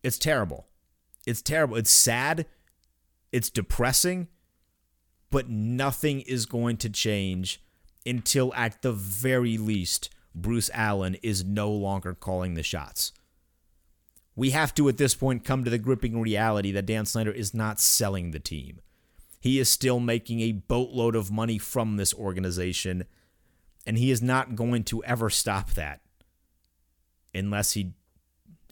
It's 0.04 0.18
terrible. 0.18 0.66
It's 1.26 1.42
terrible. 1.42 1.76
It's 1.76 1.90
sad. 1.90 2.46
It's 3.32 3.50
depressing. 3.50 4.28
But 5.30 5.48
nothing 5.48 6.20
is 6.20 6.46
going 6.46 6.76
to 6.76 6.88
change 6.88 7.60
until, 8.06 8.54
at 8.54 8.82
the 8.82 8.92
very 8.92 9.58
least, 9.58 10.10
Bruce 10.32 10.70
Allen 10.72 11.16
is 11.24 11.44
no 11.44 11.72
longer 11.72 12.14
calling 12.14 12.54
the 12.54 12.62
shots. 12.62 13.12
We 14.38 14.50
have 14.50 14.72
to, 14.76 14.88
at 14.88 14.98
this 14.98 15.16
point, 15.16 15.44
come 15.44 15.64
to 15.64 15.70
the 15.70 15.78
gripping 15.78 16.20
reality 16.20 16.70
that 16.70 16.86
Dan 16.86 17.06
Snyder 17.06 17.32
is 17.32 17.52
not 17.52 17.80
selling 17.80 18.30
the 18.30 18.38
team. 18.38 18.78
He 19.40 19.58
is 19.58 19.68
still 19.68 19.98
making 19.98 20.38
a 20.38 20.52
boatload 20.52 21.16
of 21.16 21.32
money 21.32 21.58
from 21.58 21.96
this 21.96 22.14
organization, 22.14 23.02
and 23.84 23.98
he 23.98 24.12
is 24.12 24.22
not 24.22 24.54
going 24.54 24.84
to 24.84 25.02
ever 25.02 25.28
stop 25.28 25.72
that 25.72 26.02
unless 27.34 27.72
he 27.72 27.94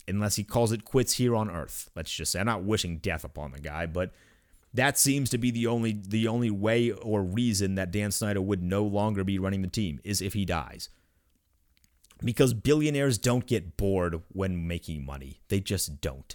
unless 0.06 0.36
he 0.36 0.44
calls 0.44 0.70
it 0.70 0.84
quits 0.84 1.14
here 1.14 1.34
on 1.34 1.50
earth. 1.50 1.90
Let's 1.96 2.14
just 2.14 2.30
say 2.30 2.38
I'm 2.38 2.46
not 2.46 2.62
wishing 2.62 2.98
death 2.98 3.24
upon 3.24 3.50
the 3.50 3.58
guy, 3.58 3.86
but 3.86 4.12
that 4.72 4.96
seems 4.96 5.30
to 5.30 5.38
be 5.38 5.50
the 5.50 5.66
only 5.66 6.00
the 6.00 6.28
only 6.28 6.50
way 6.52 6.92
or 6.92 7.24
reason 7.24 7.74
that 7.74 7.90
Dan 7.90 8.12
Snyder 8.12 8.40
would 8.40 8.62
no 8.62 8.84
longer 8.84 9.24
be 9.24 9.40
running 9.40 9.62
the 9.62 9.68
team 9.68 9.98
is 10.04 10.22
if 10.22 10.32
he 10.32 10.44
dies. 10.44 10.90
Because 12.24 12.54
billionaires 12.54 13.18
don't 13.18 13.46
get 13.46 13.76
bored 13.76 14.22
when 14.28 14.66
making 14.66 15.04
money. 15.04 15.40
They 15.48 15.60
just 15.60 16.00
don't. 16.00 16.34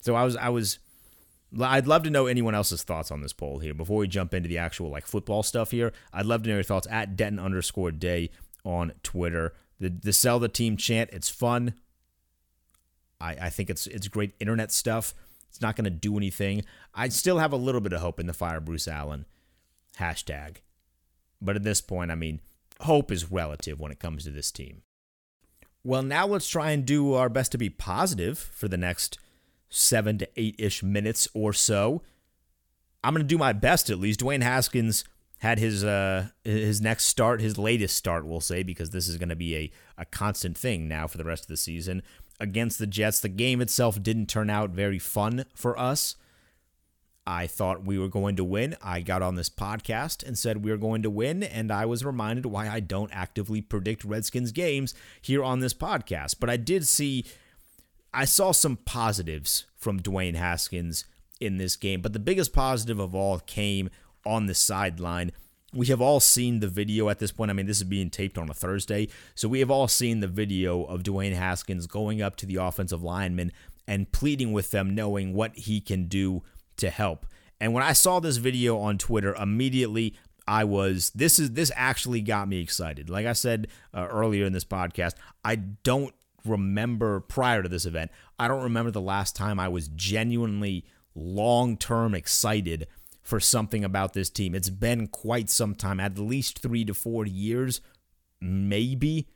So 0.00 0.14
I 0.14 0.24
was 0.24 0.36
I 0.36 0.48
was 0.48 0.78
I'd 1.60 1.86
love 1.86 2.04
to 2.04 2.10
know 2.10 2.26
anyone 2.26 2.54
else's 2.54 2.82
thoughts 2.82 3.10
on 3.10 3.20
this 3.20 3.32
poll 3.32 3.58
here 3.58 3.74
before 3.74 3.98
we 3.98 4.08
jump 4.08 4.34
into 4.34 4.48
the 4.48 4.58
actual 4.58 4.90
like 4.90 5.06
football 5.06 5.42
stuff 5.42 5.70
here. 5.70 5.92
I'd 6.12 6.26
love 6.26 6.42
to 6.42 6.48
know 6.48 6.56
your 6.56 6.64
thoughts 6.64 6.86
at 6.90 7.16
Denton 7.16 7.44
underscore 7.44 7.90
day 7.90 8.30
on 8.64 8.92
Twitter. 9.02 9.52
The 9.78 9.90
the 9.90 10.12
sell 10.12 10.38
the 10.38 10.48
team 10.48 10.76
chant, 10.76 11.10
it's 11.12 11.28
fun. 11.28 11.74
I, 13.20 13.36
I 13.42 13.50
think 13.50 13.70
it's 13.70 13.86
it's 13.86 14.08
great 14.08 14.34
internet 14.40 14.72
stuff. 14.72 15.14
It's 15.48 15.60
not 15.60 15.76
going 15.76 15.84
to 15.84 15.90
do 15.90 16.16
anything. 16.16 16.64
I 16.94 17.08
still 17.08 17.38
have 17.38 17.52
a 17.52 17.56
little 17.56 17.80
bit 17.80 17.92
of 17.92 18.00
hope 18.00 18.20
in 18.20 18.26
the 18.26 18.32
fire 18.32 18.60
Bruce 18.60 18.86
Allen 18.86 19.26
hashtag. 19.98 20.58
But 21.42 21.56
at 21.56 21.64
this 21.64 21.80
point, 21.80 22.10
I 22.10 22.14
mean, 22.14 22.40
hope 22.80 23.10
is 23.10 23.30
relative 23.30 23.78
when 23.80 23.92
it 23.92 23.98
comes 23.98 24.24
to 24.24 24.30
this 24.30 24.50
team. 24.50 24.82
Well, 25.82 26.02
now 26.02 26.26
let's 26.26 26.48
try 26.48 26.72
and 26.72 26.84
do 26.84 27.14
our 27.14 27.28
best 27.28 27.52
to 27.52 27.58
be 27.58 27.70
positive 27.70 28.38
for 28.38 28.68
the 28.68 28.76
next 28.76 29.18
seven 29.68 30.18
to 30.18 30.28
eight 30.36 30.56
ish 30.58 30.82
minutes 30.82 31.28
or 31.32 31.52
so. 31.52 32.02
I'm 33.02 33.14
going 33.14 33.24
to 33.24 33.28
do 33.28 33.38
my 33.38 33.52
best 33.52 33.88
at 33.88 33.98
least. 33.98 34.20
Dwayne 34.20 34.42
Haskins 34.42 35.04
had 35.38 35.58
his 35.58 35.82
uh 35.84 36.28
his 36.44 36.82
next 36.82 37.06
start, 37.06 37.40
his 37.40 37.56
latest 37.56 37.96
start, 37.96 38.26
we'll 38.26 38.40
say, 38.40 38.62
because 38.62 38.90
this 38.90 39.08
is 39.08 39.16
going 39.16 39.30
to 39.30 39.36
be 39.36 39.56
a, 39.56 39.70
a 39.96 40.04
constant 40.04 40.56
thing 40.56 40.86
now 40.86 41.06
for 41.06 41.16
the 41.16 41.24
rest 41.24 41.44
of 41.44 41.48
the 41.48 41.56
season 41.56 42.02
against 42.38 42.78
the 42.78 42.86
Jets. 42.86 43.20
The 43.20 43.30
game 43.30 43.62
itself 43.62 44.02
didn't 44.02 44.26
turn 44.26 44.50
out 44.50 44.70
very 44.70 44.98
fun 44.98 45.44
for 45.54 45.78
us. 45.78 46.16
I 47.30 47.46
thought 47.46 47.84
we 47.84 47.96
were 47.96 48.08
going 48.08 48.34
to 48.36 48.44
win. 48.44 48.76
I 48.82 49.02
got 49.02 49.22
on 49.22 49.36
this 49.36 49.48
podcast 49.48 50.26
and 50.26 50.36
said 50.36 50.64
we 50.64 50.72
were 50.72 50.76
going 50.76 51.04
to 51.04 51.10
win, 51.10 51.44
and 51.44 51.70
I 51.70 51.86
was 51.86 52.04
reminded 52.04 52.44
why 52.44 52.68
I 52.68 52.80
don't 52.80 53.12
actively 53.14 53.60
predict 53.60 54.02
Redskins 54.02 54.50
games 54.50 54.94
here 55.22 55.44
on 55.44 55.60
this 55.60 55.72
podcast. 55.72 56.40
But 56.40 56.50
I 56.50 56.56
did 56.56 56.88
see 56.88 57.24
I 58.12 58.24
saw 58.24 58.50
some 58.50 58.78
positives 58.78 59.64
from 59.76 60.00
Dwayne 60.00 60.34
Haskins 60.34 61.04
in 61.40 61.56
this 61.56 61.76
game, 61.76 62.00
but 62.00 62.14
the 62.14 62.18
biggest 62.18 62.52
positive 62.52 62.98
of 62.98 63.14
all 63.14 63.38
came 63.38 63.90
on 64.26 64.46
the 64.46 64.54
sideline. 64.54 65.30
We 65.72 65.86
have 65.86 66.00
all 66.00 66.18
seen 66.18 66.58
the 66.58 66.66
video 66.66 67.10
at 67.10 67.20
this 67.20 67.30
point. 67.30 67.52
I 67.52 67.54
mean, 67.54 67.66
this 67.66 67.76
is 67.76 67.84
being 67.84 68.10
taped 68.10 68.38
on 68.38 68.50
a 68.50 68.54
Thursday, 68.54 69.06
so 69.36 69.48
we 69.48 69.60
have 69.60 69.70
all 69.70 69.86
seen 69.86 70.18
the 70.18 70.26
video 70.26 70.82
of 70.82 71.04
Dwayne 71.04 71.36
Haskins 71.36 71.86
going 71.86 72.20
up 72.20 72.34
to 72.38 72.46
the 72.46 72.56
offensive 72.56 73.04
linemen 73.04 73.52
and 73.86 74.10
pleading 74.10 74.50
with 74.50 74.72
them, 74.72 74.96
knowing 74.96 75.32
what 75.32 75.56
he 75.56 75.80
can 75.80 76.08
do 76.08 76.42
to 76.80 76.90
help. 76.90 77.26
And 77.60 77.72
when 77.72 77.82
I 77.82 77.92
saw 77.92 78.20
this 78.20 78.38
video 78.38 78.78
on 78.78 78.98
Twitter, 78.98 79.34
immediately 79.34 80.16
I 80.46 80.64
was 80.64 81.10
this 81.10 81.38
is 81.38 81.52
this 81.52 81.70
actually 81.76 82.22
got 82.22 82.48
me 82.48 82.60
excited. 82.60 83.08
Like 83.08 83.26
I 83.26 83.34
said 83.34 83.68
uh, 83.94 84.06
earlier 84.10 84.44
in 84.44 84.52
this 84.52 84.64
podcast, 84.64 85.14
I 85.44 85.56
don't 85.56 86.14
remember 86.44 87.20
prior 87.20 87.62
to 87.62 87.68
this 87.68 87.86
event, 87.86 88.10
I 88.38 88.48
don't 88.48 88.62
remember 88.62 88.90
the 88.90 89.00
last 89.00 89.36
time 89.36 89.60
I 89.60 89.68
was 89.68 89.88
genuinely 89.88 90.84
long 91.14 91.76
term 91.76 92.14
excited 92.14 92.88
for 93.22 93.38
something 93.38 93.84
about 93.84 94.12
this 94.12 94.30
team. 94.30 94.54
It's 94.54 94.70
been 94.70 95.06
quite 95.06 95.50
some 95.50 95.74
time, 95.74 96.00
at 96.00 96.18
least 96.18 96.58
three 96.58 96.84
to 96.86 96.94
four 96.94 97.26
years, 97.26 97.80
maybe. 98.40 99.28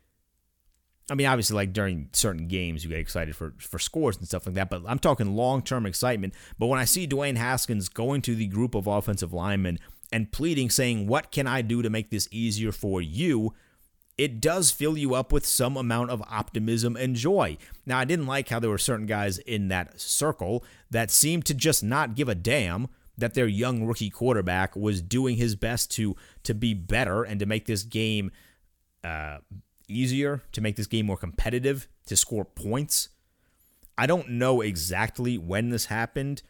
I 1.11 1.15
mean, 1.15 1.27
obviously, 1.27 1.57
like 1.57 1.73
during 1.73 2.09
certain 2.13 2.49
games, 2.49 2.83
you 2.83 2.91
get 2.91 2.99
excited 2.99 3.37
for, 3.37 3.55
for 3.59 3.79
scores 3.79 4.17
and 4.17 4.27
stuff 4.27 4.47
like 4.47 4.55
that, 4.55 4.71
but 4.71 4.83
I'm 4.87 4.99
talking 4.99 5.37
long 5.37 5.63
term 5.63 5.85
excitement. 5.87 6.35
But 6.59 6.67
when 6.67 6.81
I 6.81 6.87
see 6.87 7.07
Dwayne 7.07 7.37
Haskins 7.37 7.89
going 7.89 8.23
to 8.23 8.35
the 8.35 8.47
group 8.47 8.75
of 8.75 8.87
offensive 8.87 9.33
linemen 9.33 9.79
and 10.13 10.33
pleading, 10.33 10.71
saying, 10.71 11.07
What 11.07 11.31
can 11.31 11.47
I 11.47 11.61
do 11.63 11.83
to 11.83 11.91
make 11.91 12.11
this 12.11 12.29
easier 12.31 12.73
for 12.73 13.03
you? 13.03 13.55
it 14.17 14.41
does 14.41 14.71
fill 14.71 14.97
you 14.97 15.15
up 15.15 15.33
with 15.33 15.45
some 15.45 15.77
amount 15.77 16.11
of 16.11 16.23
optimism 16.31 16.97
and 16.97 17.17
joy. 17.17 17.57
Now, 17.85 17.99
I 17.99 18.05
didn't 18.05 18.27
like 18.27 18.49
how 18.49 18.61
there 18.61 18.71
were 18.71 18.79
certain 18.79 19.07
guys 19.07 19.39
in 19.39 19.69
that 19.69 20.01
circle 20.01 20.65
that 20.91 21.11
seemed 21.11 21.47
to 21.47 21.55
just 21.55 21.83
not 21.83 22.15
give 22.15 22.29
a 22.29 22.35
damn 22.35 22.89
that 23.17 23.35
their 23.35 23.47
young 23.47 23.85
rookie 23.85 24.11
quarterback 24.11 24.77
was 24.77 25.01
doing 25.01 25.37
his 25.37 25.57
best 25.57 25.91
to 25.93 26.17
to 26.43 26.55
be 26.55 26.75
better 26.75 27.23
and 27.23 27.41
to 27.41 27.47
make 27.47 27.67
this 27.67 27.83
game 27.83 28.31
uh, 29.03 29.39
easier, 29.89 30.43
to 30.53 30.61
make 30.61 30.77
this 30.77 30.87
game 30.87 31.07
more 31.07 31.17
competitive, 31.17 31.89
to 32.07 32.17
score 32.17 32.45
points. 32.45 33.11
I 33.97 34.07
don't 34.07 34.31
know 34.31 34.61
exactly 34.61 35.39
when 35.39 35.71
this 35.71 35.87
happened. 35.87 36.43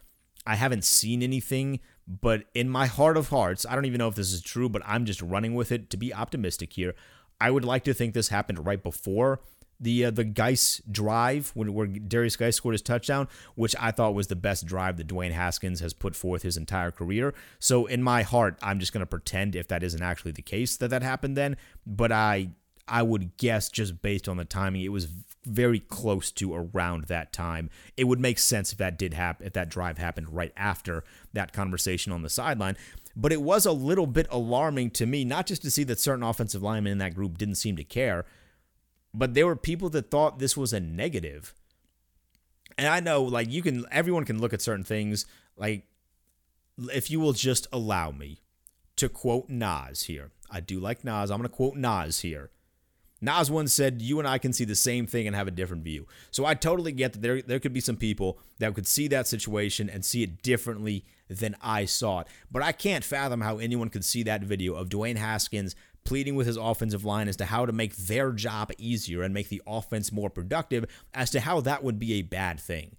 I 0.47 0.57
haven't 0.57 0.85
seen 0.85 1.23
anything, 1.23 1.81
but 2.07 2.45
in 2.55 2.69
my 2.69 2.87
heart 2.87 3.17
of 3.17 3.29
hearts, 3.29 3.65
I 3.67 3.75
don't 3.75 3.87
even 3.87 3.99
know 3.99 4.09
if 4.09 4.15
this 4.15 4.33
is 4.33 4.43
true, 4.43 4.69
but 4.69 4.83
I'm 4.85 5.05
just 5.05 5.23
running 5.23 5.55
with 5.55 5.73
it 5.73 5.91
to 5.91 5.97
be 5.97 6.13
optimistic 6.13 6.73
here. 6.73 6.95
I 7.41 7.51
would 7.51 7.65
like 7.65 7.85
to 7.85 7.95
think 7.95 8.15
this 8.15 8.29
happened 8.29 8.67
right 8.67 8.83
before 8.83 9.41
the 9.81 10.07
uh, 10.07 10.11
the 10.11 10.25
Guice 10.25 10.81
drive 10.91 11.51
when 11.55 11.73
where 11.73 11.87
Derrius 11.87 12.39
Guice 12.39 12.57
scored 12.57 12.75
his 12.75 12.83
touchdown, 12.83 13.29
which 13.55 13.75
I 13.79 13.91
thought 13.91 14.15
was 14.15 14.29
the 14.29 14.37
best 14.37 14.67
drive 14.67 14.97
that 14.97 15.07
Dwayne 15.07 15.33
Haskins 15.33 15.81
has 15.81 15.93
put 15.93 16.15
forth 16.15 16.43
his 16.43 16.57
entire 16.57 16.91
career. 16.91 17.35
So 17.59 17.87
in 17.87 18.03
my 18.03 18.23
heart, 18.23 18.59
I'm 18.63 18.81
just 18.81 18.93
going 18.93 19.01
to 19.01 19.07
pretend 19.07 19.57
if 19.57 19.69
that 19.69 19.83
isn't 19.83 20.03
actually 20.03 20.33
the 20.33 20.43
case 20.43 20.77
that 20.77 20.89
that 20.89 21.03
happened 21.03 21.37
then, 21.37 21.57
but 21.87 22.13
I 22.13 22.51
I 22.87 23.03
would 23.03 23.37
guess 23.37 23.69
just 23.69 24.03
based 24.03 24.29
on 24.29 24.37
the 24.37 24.45
timing, 24.45 24.83
it 24.83 24.93
was 24.93 25.09
very 25.47 25.81
close 25.81 26.31
to 26.33 26.55
around 26.55 27.05
that 27.05 27.33
time. 27.33 27.71
It 27.97 28.05
would 28.05 28.21
make 28.21 28.39
sense 28.39 28.73
if 28.73 28.79
that 28.79 28.99
did 28.99 29.15
happen, 29.15 29.47
if 29.47 29.53
that 29.55 29.69
drive 29.69 29.99
happened 29.99 30.31
right 30.31 30.53
after 30.57 31.05
that 31.33 31.53
conversation 31.53 32.13
on 32.13 32.23
the 32.23 32.31
sideline. 32.31 32.77
But 33.17 33.33
it 33.33 33.43
was 33.43 33.67
a 33.67 33.73
little 33.73 34.07
bit 34.07 34.27
alarming 34.31 34.91
to 34.93 35.07
me, 35.07 35.25
not 35.25 35.47
just 35.47 35.63
to 35.63 35.71
see 35.71 35.85
that 35.85 36.01
certain 36.01 36.23
offensive 36.23 36.63
linemen 36.63 36.93
in 36.93 36.99
that 36.99 37.15
group 37.15 37.39
didn't 37.39 37.57
seem 37.57 37.77
to 37.77 37.85
care, 37.85 38.25
but 39.13 39.35
there 39.35 39.47
were 39.47 39.57
people 39.57 39.89
that 39.91 40.11
thought 40.11 40.39
this 40.39 40.57
was 40.57 40.73
a 40.73 40.81
negative. 40.81 41.55
And 42.77 42.89
I 42.89 43.01
know, 43.01 43.23
like, 43.23 43.51
you 43.51 43.63
can, 43.63 43.85
everyone 43.93 44.25
can 44.25 44.41
look 44.41 44.53
at 44.53 44.63
certain 44.63 44.85
things. 44.85 45.27
Like, 45.57 45.87
if 46.93 47.11
you 47.11 47.21
will 47.21 47.33
just 47.33 47.69
allow 47.73 48.11
me 48.11 48.41
to 48.97 49.09
quote 49.09 49.49
Nas 49.49 50.05
here, 50.05 50.33
I 50.51 50.61
do 50.61 50.81
like 50.81 51.05
Nas. 51.05 51.31
I'm 51.31 51.39
going 51.39 51.49
to 51.49 51.55
quote 51.55 51.77
Nas 51.77 52.21
here. 52.21 52.51
Nas 53.25 53.51
once 53.51 53.73
said, 53.73 54.03
You 54.03 54.19
and 54.19 54.29
I 54.29 54.39
can 54.39 54.53
see 54.53 54.65
the 54.65 54.75
same 54.75 55.07
thing 55.07 55.27
and 55.27 55.35
have 55.35 55.49
a 55.49 55.53
different 55.53 55.85
view. 55.85 56.07
So 56.31 56.45
I 56.45 56.55
totally 56.55 56.93
get 56.93 57.13
that 57.15 57.23
there, 57.23 57.43
there 57.43 57.61
could 57.61 57.73
be 57.73 57.81
some 57.81 57.97
people 57.97 58.39
that 58.59 58.75
could 58.75 58.87
see 58.87 59.09
that 59.09 59.27
situation 59.27 59.89
and 59.89 60.05
see 60.05 60.23
it 60.23 60.43
differently 60.43 61.05
than 61.29 61.57
I 61.63 61.85
saw 61.87 62.21
it. 62.21 62.29
But 62.51 62.63
I 62.63 62.73
can't 62.73 63.05
fathom 63.05 63.41
how 63.41 63.59
anyone 63.59 63.89
could 63.89 64.05
see 64.05 64.23
that 64.25 64.43
video 64.43 64.75
of 64.75 64.89
Dwayne 64.89 65.17
Haskins 65.17 65.75
pleading 66.05 66.35
with 66.35 66.47
his 66.47 66.59
offensive 66.59 67.05
line 67.05 67.29
as 67.29 67.37
to 67.37 67.47
how 67.47 67.65
to 67.65 67.73
make 67.73 67.97
their 67.97 68.31
job 68.33 68.71
easier 68.79 69.23
and 69.23 69.33
make 69.33 69.49
the 69.49 69.63
offense 69.67 70.13
more 70.13 70.29
productive, 70.29 70.85
as 71.15 71.31
to 71.31 71.41
how 71.41 71.61
that 71.63 71.83
would 71.83 71.99
be 71.99 72.15
a 72.15 72.23
bad 72.23 72.61
thing. 72.61 72.97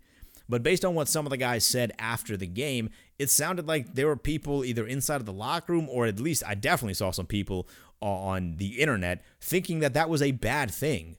But 0.48 0.64
based 0.64 0.86
on 0.86 0.94
what 0.94 1.08
some 1.08 1.26
of 1.26 1.32
the 1.32 1.38
guys 1.38 1.66
said 1.66 1.92
after 1.98 2.38
the 2.38 2.48
game, 2.48 2.90
it 3.18 3.30
sounded 3.30 3.68
like 3.68 3.96
there 3.96 4.08
were 4.08 4.18
people 4.18 4.64
either 4.64 4.86
inside 4.86 5.16
of 5.16 5.26
the 5.26 5.34
locker 5.34 5.74
room 5.74 5.88
or 5.90 6.06
at 6.06 6.20
least 6.20 6.44
I 6.46 6.54
definitely 6.54 6.94
saw 6.94 7.12
some 7.12 7.26
people 7.26 7.68
on 8.06 8.58
the 8.58 8.80
internet 8.80 9.24
thinking 9.40 9.80
that 9.80 9.94
that 9.94 10.10
was 10.10 10.22
a 10.22 10.32
bad 10.32 10.72
thing. 10.72 11.18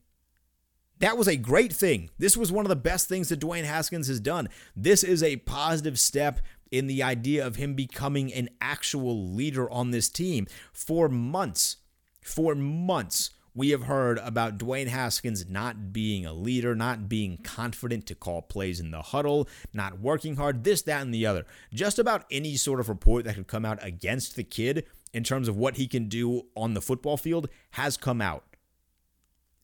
That 0.99 1.19
was 1.19 1.29
a 1.29 1.37
great 1.37 1.73
thing. 1.73 2.11
This 2.19 2.37
was 2.37 2.51
one 2.51 2.65
of 2.65 2.71
the 2.71 2.77
best 2.77 3.09
things 3.09 3.29
that 3.29 3.41
Dwayne 3.41 3.65
Haskins 3.65 4.09
has 4.09 4.21
done. 4.21 4.49
This 4.75 5.03
is 5.03 5.23
a 5.23 5.37
positive 5.37 5.99
step 5.99 6.41
in 6.71 6.87
the 6.87 7.03
idea 7.03 7.47
of 7.47 7.57
him 7.57 7.75
becoming 7.75 8.33
an 8.33 8.49
actual 8.61 9.29
leader 9.29 9.71
on 9.71 9.91
this 9.91 10.09
team. 10.09 10.47
For 10.73 11.09
months, 11.09 11.77
for 12.23 12.55
months, 12.55 13.31
we 13.55 13.71
have 13.71 13.85
heard 13.85 14.19
about 14.19 14.59
Dwayne 14.59 14.89
Haskins 14.89 15.49
not 15.49 15.93
being 15.93 16.27
a 16.27 16.35
leader, 16.35 16.75
not 16.75 17.09
being 17.09 17.39
confident 17.39 18.05
to 18.07 18.15
call 18.15 18.43
plays 18.43 18.81
in 18.81 18.91
the 18.91 19.01
huddle, 19.01 19.49
not 19.73 19.99
working 19.99 20.37
hard, 20.37 20.63
this, 20.63 20.83
that, 20.83 21.01
and 21.01 21.13
the 21.13 21.25
other. 21.25 21.47
Just 21.73 21.99
about 21.99 22.27
any 22.31 22.57
sort 22.57 22.81
of 22.81 22.91
report 22.91 23.25
that 23.25 23.35
could 23.35 23.49
come 23.49 23.65
out 23.65 23.79
against 23.81 24.37
the 24.37 24.45
kid 24.45 24.87
in 25.17 25.25
terms 25.25 25.49
of 25.49 25.57
what 25.57 25.77
he 25.77 25.89
can 25.89 26.09
do 26.09 26.43
on 26.55 26.75
the 26.75 26.83
football 26.83 27.17
field 27.17 27.49
has 27.71 27.97
come 27.97 28.21
out. 28.21 28.45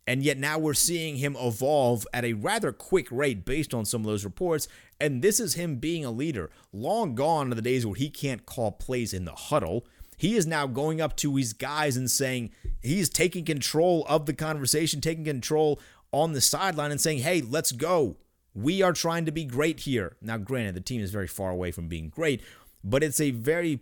And 0.07 0.23
yet 0.23 0.38
now 0.38 0.59
we're 0.59 0.73
seeing 0.73 1.17
him 1.17 1.37
evolve 1.38 2.07
at 2.15 2.25
a 2.25 2.33
rather 2.33 2.73
quick 2.73 3.07
rate 3.11 3.45
based 3.45 3.75
on 3.75 3.85
some 3.85 4.01
of 4.01 4.07
those 4.07 4.25
reports. 4.25 4.67
And 4.99 5.21
this 5.21 5.38
is 5.38 5.53
him 5.53 5.77
being 5.77 6.07
a 6.07 6.11
leader. 6.11 6.51
Long 6.73 7.15
gone 7.15 7.53
are 7.53 7.55
the 7.55 7.61
days 7.61 7.85
where 7.85 7.95
he 7.95 8.09
can't 8.09 8.47
call 8.47 8.73
plays 8.73 9.12
in 9.12 9.27
the 9.27 9.35
huddle. 9.35 9.85
He 10.17 10.37
is 10.37 10.47
now 10.47 10.67
going 10.67 11.03
up 11.03 11.17
to 11.19 11.37
his 11.37 11.53
guys 11.53 11.99
and 11.99 12.11
saying 12.11 12.51
he's 12.81 13.11
taking 13.11 13.45
control 13.45 14.07
of 14.09 14.25
the 14.25 14.33
conversation, 14.33 15.03
taking 15.03 15.25
control 15.25 15.79
on 16.12 16.33
the 16.33 16.41
sideline 16.41 16.93
and 16.93 17.01
saying, 17.01 17.19
hey, 17.19 17.43
let's 17.43 17.73
go. 17.73 18.17
We 18.55 18.81
are 18.81 18.95
trying 18.95 19.27
to 19.27 19.33
be 19.33 19.45
great 19.45 19.81
here. 19.81 20.17
Now, 20.23 20.38
granted, 20.38 20.77
the 20.77 20.81
team 20.81 21.03
is 21.03 21.11
very 21.11 21.29
far 21.29 21.51
away 21.51 21.73
from 21.73 21.88
being 21.88 22.09
great, 22.09 22.41
but 22.83 23.03
it's 23.03 23.21
a 23.21 23.33
very, 23.33 23.81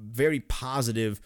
very 0.00 0.40
positive 0.40 1.20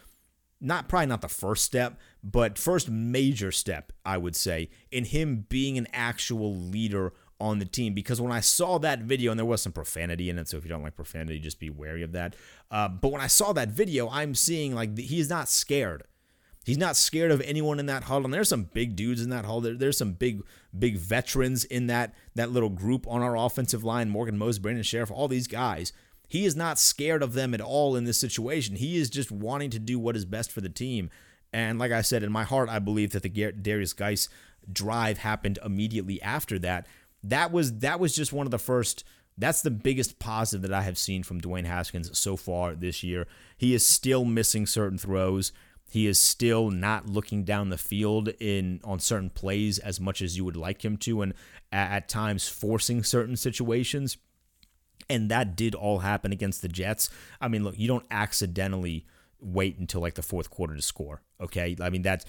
not 0.64 0.88
probably 0.88 1.06
not 1.06 1.20
the 1.20 1.28
first 1.28 1.62
step, 1.62 1.98
but 2.22 2.58
first 2.58 2.88
major 2.88 3.52
step, 3.52 3.92
I 4.04 4.16
would 4.16 4.34
say, 4.34 4.70
in 4.90 5.04
him 5.04 5.44
being 5.48 5.76
an 5.76 5.86
actual 5.92 6.56
leader 6.56 7.12
on 7.38 7.58
the 7.58 7.66
team. 7.66 7.92
Because 7.92 8.20
when 8.20 8.32
I 8.32 8.40
saw 8.40 8.78
that 8.78 9.00
video, 9.00 9.30
and 9.30 9.38
there 9.38 9.44
was 9.44 9.60
some 9.60 9.72
profanity 9.72 10.30
in 10.30 10.38
it, 10.38 10.48
so 10.48 10.56
if 10.56 10.64
you 10.64 10.70
don't 10.70 10.82
like 10.82 10.96
profanity, 10.96 11.38
just 11.38 11.60
be 11.60 11.68
wary 11.68 12.02
of 12.02 12.12
that. 12.12 12.34
Uh, 12.70 12.88
but 12.88 13.12
when 13.12 13.20
I 13.20 13.26
saw 13.26 13.52
that 13.52 13.68
video, 13.68 14.08
I'm 14.08 14.34
seeing 14.34 14.74
like 14.74 14.96
he's 14.96 15.28
not 15.28 15.48
scared. 15.48 16.04
He's 16.64 16.78
not 16.78 16.96
scared 16.96 17.30
of 17.30 17.42
anyone 17.42 17.78
in 17.78 17.84
that 17.86 18.04
huddle. 18.04 18.24
And 18.24 18.32
there's 18.32 18.48
some 18.48 18.70
big 18.72 18.96
dudes 18.96 19.20
in 19.20 19.28
that 19.28 19.44
huddle. 19.44 19.60
There, 19.60 19.74
there's 19.74 19.98
some 19.98 20.12
big, 20.12 20.42
big 20.76 20.96
veterans 20.96 21.64
in 21.64 21.88
that 21.88 22.14
that 22.36 22.50
little 22.50 22.70
group 22.70 23.06
on 23.06 23.20
our 23.20 23.36
offensive 23.36 23.84
line. 23.84 24.08
Morgan 24.08 24.38
Moses, 24.38 24.60
Brandon 24.60 24.82
Scherff, 24.82 25.10
all 25.10 25.28
these 25.28 25.46
guys. 25.46 25.92
He 26.28 26.44
is 26.44 26.56
not 26.56 26.78
scared 26.78 27.22
of 27.22 27.34
them 27.34 27.54
at 27.54 27.60
all 27.60 27.96
in 27.96 28.04
this 28.04 28.18
situation. 28.18 28.76
He 28.76 28.96
is 28.96 29.10
just 29.10 29.30
wanting 29.30 29.70
to 29.70 29.78
do 29.78 29.98
what 29.98 30.16
is 30.16 30.24
best 30.24 30.50
for 30.50 30.60
the 30.60 30.68
team. 30.68 31.10
And 31.52 31.78
like 31.78 31.92
I 31.92 32.02
said, 32.02 32.22
in 32.22 32.32
my 32.32 32.44
heart, 32.44 32.68
I 32.68 32.78
believe 32.80 33.12
that 33.12 33.22
the 33.22 33.30
Derrius 33.30 33.96
Guice 33.96 34.28
drive 34.72 35.18
happened 35.18 35.58
immediately 35.64 36.20
after 36.22 36.58
that. 36.60 36.86
That 37.22 37.52
was 37.52 37.78
that 37.78 38.00
was 38.00 38.14
just 38.14 38.32
one 38.32 38.46
of 38.46 38.50
the 38.50 38.58
first. 38.58 39.04
That's 39.36 39.62
the 39.62 39.70
biggest 39.70 40.18
positive 40.18 40.62
that 40.62 40.72
I 40.72 40.82
have 40.82 40.98
seen 40.98 41.22
from 41.22 41.40
Dwayne 41.40 41.64
Haskins 41.64 42.16
so 42.18 42.36
far 42.36 42.74
this 42.74 43.02
year. 43.02 43.26
He 43.56 43.74
is 43.74 43.86
still 43.86 44.24
missing 44.24 44.66
certain 44.66 44.98
throws. 44.98 45.52
He 45.90 46.06
is 46.06 46.20
still 46.20 46.70
not 46.70 47.08
looking 47.08 47.44
down 47.44 47.70
the 47.70 47.78
field 47.78 48.28
in 48.40 48.80
on 48.82 48.98
certain 48.98 49.30
plays 49.30 49.78
as 49.78 50.00
much 50.00 50.22
as 50.22 50.36
you 50.36 50.44
would 50.44 50.56
like 50.56 50.84
him 50.84 50.96
to, 50.98 51.22
and 51.22 51.34
at, 51.72 51.92
at 51.92 52.08
times 52.08 52.48
forcing 52.48 53.04
certain 53.04 53.36
situations. 53.36 54.16
And 55.08 55.30
that 55.30 55.56
did 55.56 55.74
all 55.74 55.98
happen 55.98 56.32
against 56.32 56.62
the 56.62 56.68
Jets. 56.68 57.10
I 57.40 57.48
mean, 57.48 57.62
look, 57.64 57.78
you 57.78 57.86
don't 57.86 58.06
accidentally 58.10 59.06
wait 59.40 59.78
until 59.78 60.00
like 60.00 60.14
the 60.14 60.22
fourth 60.22 60.50
quarter 60.50 60.74
to 60.74 60.82
score. 60.82 61.20
Okay. 61.40 61.76
I 61.80 61.90
mean, 61.90 62.02
that's 62.02 62.24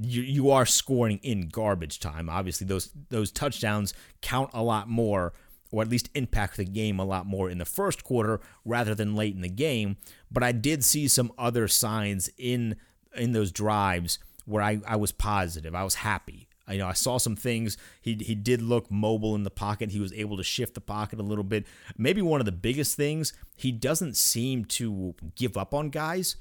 you, 0.00 0.22
you 0.22 0.50
are 0.50 0.66
scoring 0.66 1.18
in 1.22 1.48
garbage 1.48 2.00
time. 2.00 2.28
Obviously, 2.28 2.66
those 2.66 2.90
those 3.08 3.32
touchdowns 3.32 3.94
count 4.20 4.50
a 4.52 4.62
lot 4.62 4.88
more, 4.88 5.32
or 5.70 5.82
at 5.82 5.88
least 5.88 6.10
impact 6.14 6.56
the 6.56 6.64
game 6.64 6.98
a 6.98 7.04
lot 7.04 7.26
more 7.26 7.50
in 7.50 7.58
the 7.58 7.64
first 7.64 8.04
quarter 8.04 8.40
rather 8.64 8.94
than 8.94 9.16
late 9.16 9.34
in 9.34 9.40
the 9.40 9.48
game. 9.48 9.96
But 10.30 10.42
I 10.42 10.52
did 10.52 10.84
see 10.84 11.08
some 11.08 11.32
other 11.38 11.68
signs 11.68 12.30
in 12.38 12.76
in 13.16 13.32
those 13.32 13.50
drives 13.50 14.18
where 14.44 14.62
I, 14.62 14.80
I 14.86 14.96
was 14.96 15.12
positive. 15.12 15.74
I 15.74 15.84
was 15.84 15.96
happy. 15.96 16.48
You 16.70 16.78
know, 16.78 16.88
I 16.88 16.92
saw 16.92 17.18
some 17.18 17.36
things. 17.36 17.76
He 18.00 18.14
he 18.14 18.34
did 18.34 18.62
look 18.62 18.90
mobile 18.90 19.34
in 19.34 19.42
the 19.42 19.50
pocket. 19.50 19.90
He 19.90 20.00
was 20.00 20.12
able 20.12 20.36
to 20.36 20.42
shift 20.42 20.74
the 20.74 20.80
pocket 20.80 21.18
a 21.18 21.22
little 21.22 21.44
bit. 21.44 21.66
Maybe 21.96 22.22
one 22.22 22.40
of 22.40 22.46
the 22.46 22.52
biggest 22.52 22.96
things, 22.96 23.32
he 23.56 23.72
doesn't 23.72 24.16
seem 24.16 24.64
to 24.66 25.14
give 25.34 25.56
up 25.56 25.74
on 25.74 25.90
guys 25.90 26.36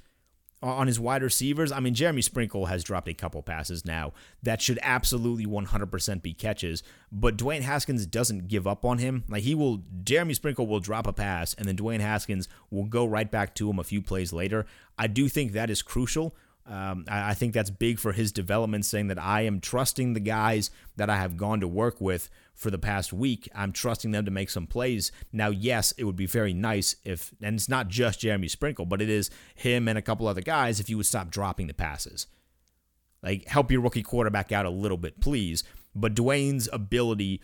on 0.61 0.87
his 0.87 0.99
wide 0.99 1.23
receivers. 1.23 1.71
I 1.71 1.79
mean, 1.79 1.93
Jeremy 1.93 2.21
Sprinkle 2.21 2.65
has 2.65 2.83
dropped 2.83 3.07
a 3.07 3.13
couple 3.13 3.41
passes 3.41 3.85
now 3.85 4.13
that 4.43 4.61
should 4.61 4.79
absolutely 4.81 5.45
100% 5.45 6.21
be 6.21 6.33
catches, 6.33 6.83
but 7.11 7.37
Dwayne 7.37 7.61
Haskins 7.61 8.05
doesn't 8.05 8.47
give 8.47 8.67
up 8.67 8.83
on 8.83 8.97
him. 8.97 9.23
Like 9.29 9.43
he 9.43 9.55
will 9.55 9.83
Jeremy 10.03 10.33
Sprinkle 10.33 10.67
will 10.67 10.79
drop 10.79 11.07
a 11.07 11.13
pass 11.13 11.53
and 11.53 11.67
then 11.67 11.77
Dwayne 11.77 12.01
Haskins 12.01 12.47
will 12.69 12.85
go 12.85 13.05
right 13.05 13.29
back 13.29 13.55
to 13.55 13.69
him 13.69 13.79
a 13.79 13.83
few 13.83 14.01
plays 14.01 14.33
later. 14.33 14.65
I 14.97 15.07
do 15.07 15.29
think 15.29 15.53
that 15.53 15.69
is 15.69 15.81
crucial 15.81 16.35
um, 16.69 17.05
I, 17.09 17.31
I, 17.31 17.33
think 17.33 17.53
that's 17.53 17.71
big 17.71 17.97
for 17.99 18.11
his 18.11 18.31
development, 18.31 18.85
saying 18.85 19.07
that 19.07 19.17
I 19.17 19.41
am 19.41 19.59
trusting 19.59 20.13
the 20.13 20.19
guys 20.19 20.69
that 20.97 21.09
I 21.09 21.17
have 21.17 21.35
gone 21.35 21.59
to 21.61 21.67
work 21.67 21.99
with 21.99 22.29
for 22.53 22.69
the 22.69 22.77
past 22.77 23.11
week. 23.11 23.49
I'm 23.55 23.71
trusting 23.71 24.11
them 24.11 24.23
to 24.25 24.31
make 24.31 24.51
some 24.51 24.67
plays. 24.67 25.11
Now, 25.33 25.49
yes, 25.49 25.93
it 25.97 26.03
would 26.03 26.15
be 26.15 26.27
very 26.27 26.53
nice 26.53 26.95
if, 27.03 27.31
and 27.41 27.55
it's 27.55 27.69
not 27.69 27.87
just 27.87 28.19
Jeremy 28.19 28.47
Sprinkle, 28.47 28.85
but 28.85 29.01
it 29.01 29.09
is 29.09 29.31
him 29.55 29.87
and 29.87 29.97
a 29.97 30.01
couple 30.03 30.27
other 30.27 30.41
guys 30.41 30.79
if 30.79 30.91
you 30.91 30.97
would 30.97 31.07
stop 31.07 31.31
dropping 31.31 31.65
the 31.65 31.73
passes. 31.73 32.27
Like, 33.23 33.47
help 33.47 33.71
your 33.71 33.81
rookie 33.81 34.03
quarterback 34.03 34.51
out 34.51 34.67
a 34.67 34.69
little 34.69 34.97
bit, 34.97 35.19
please. 35.19 35.63
But 35.95 36.13
Dwayne's 36.13 36.69
ability 36.71 37.41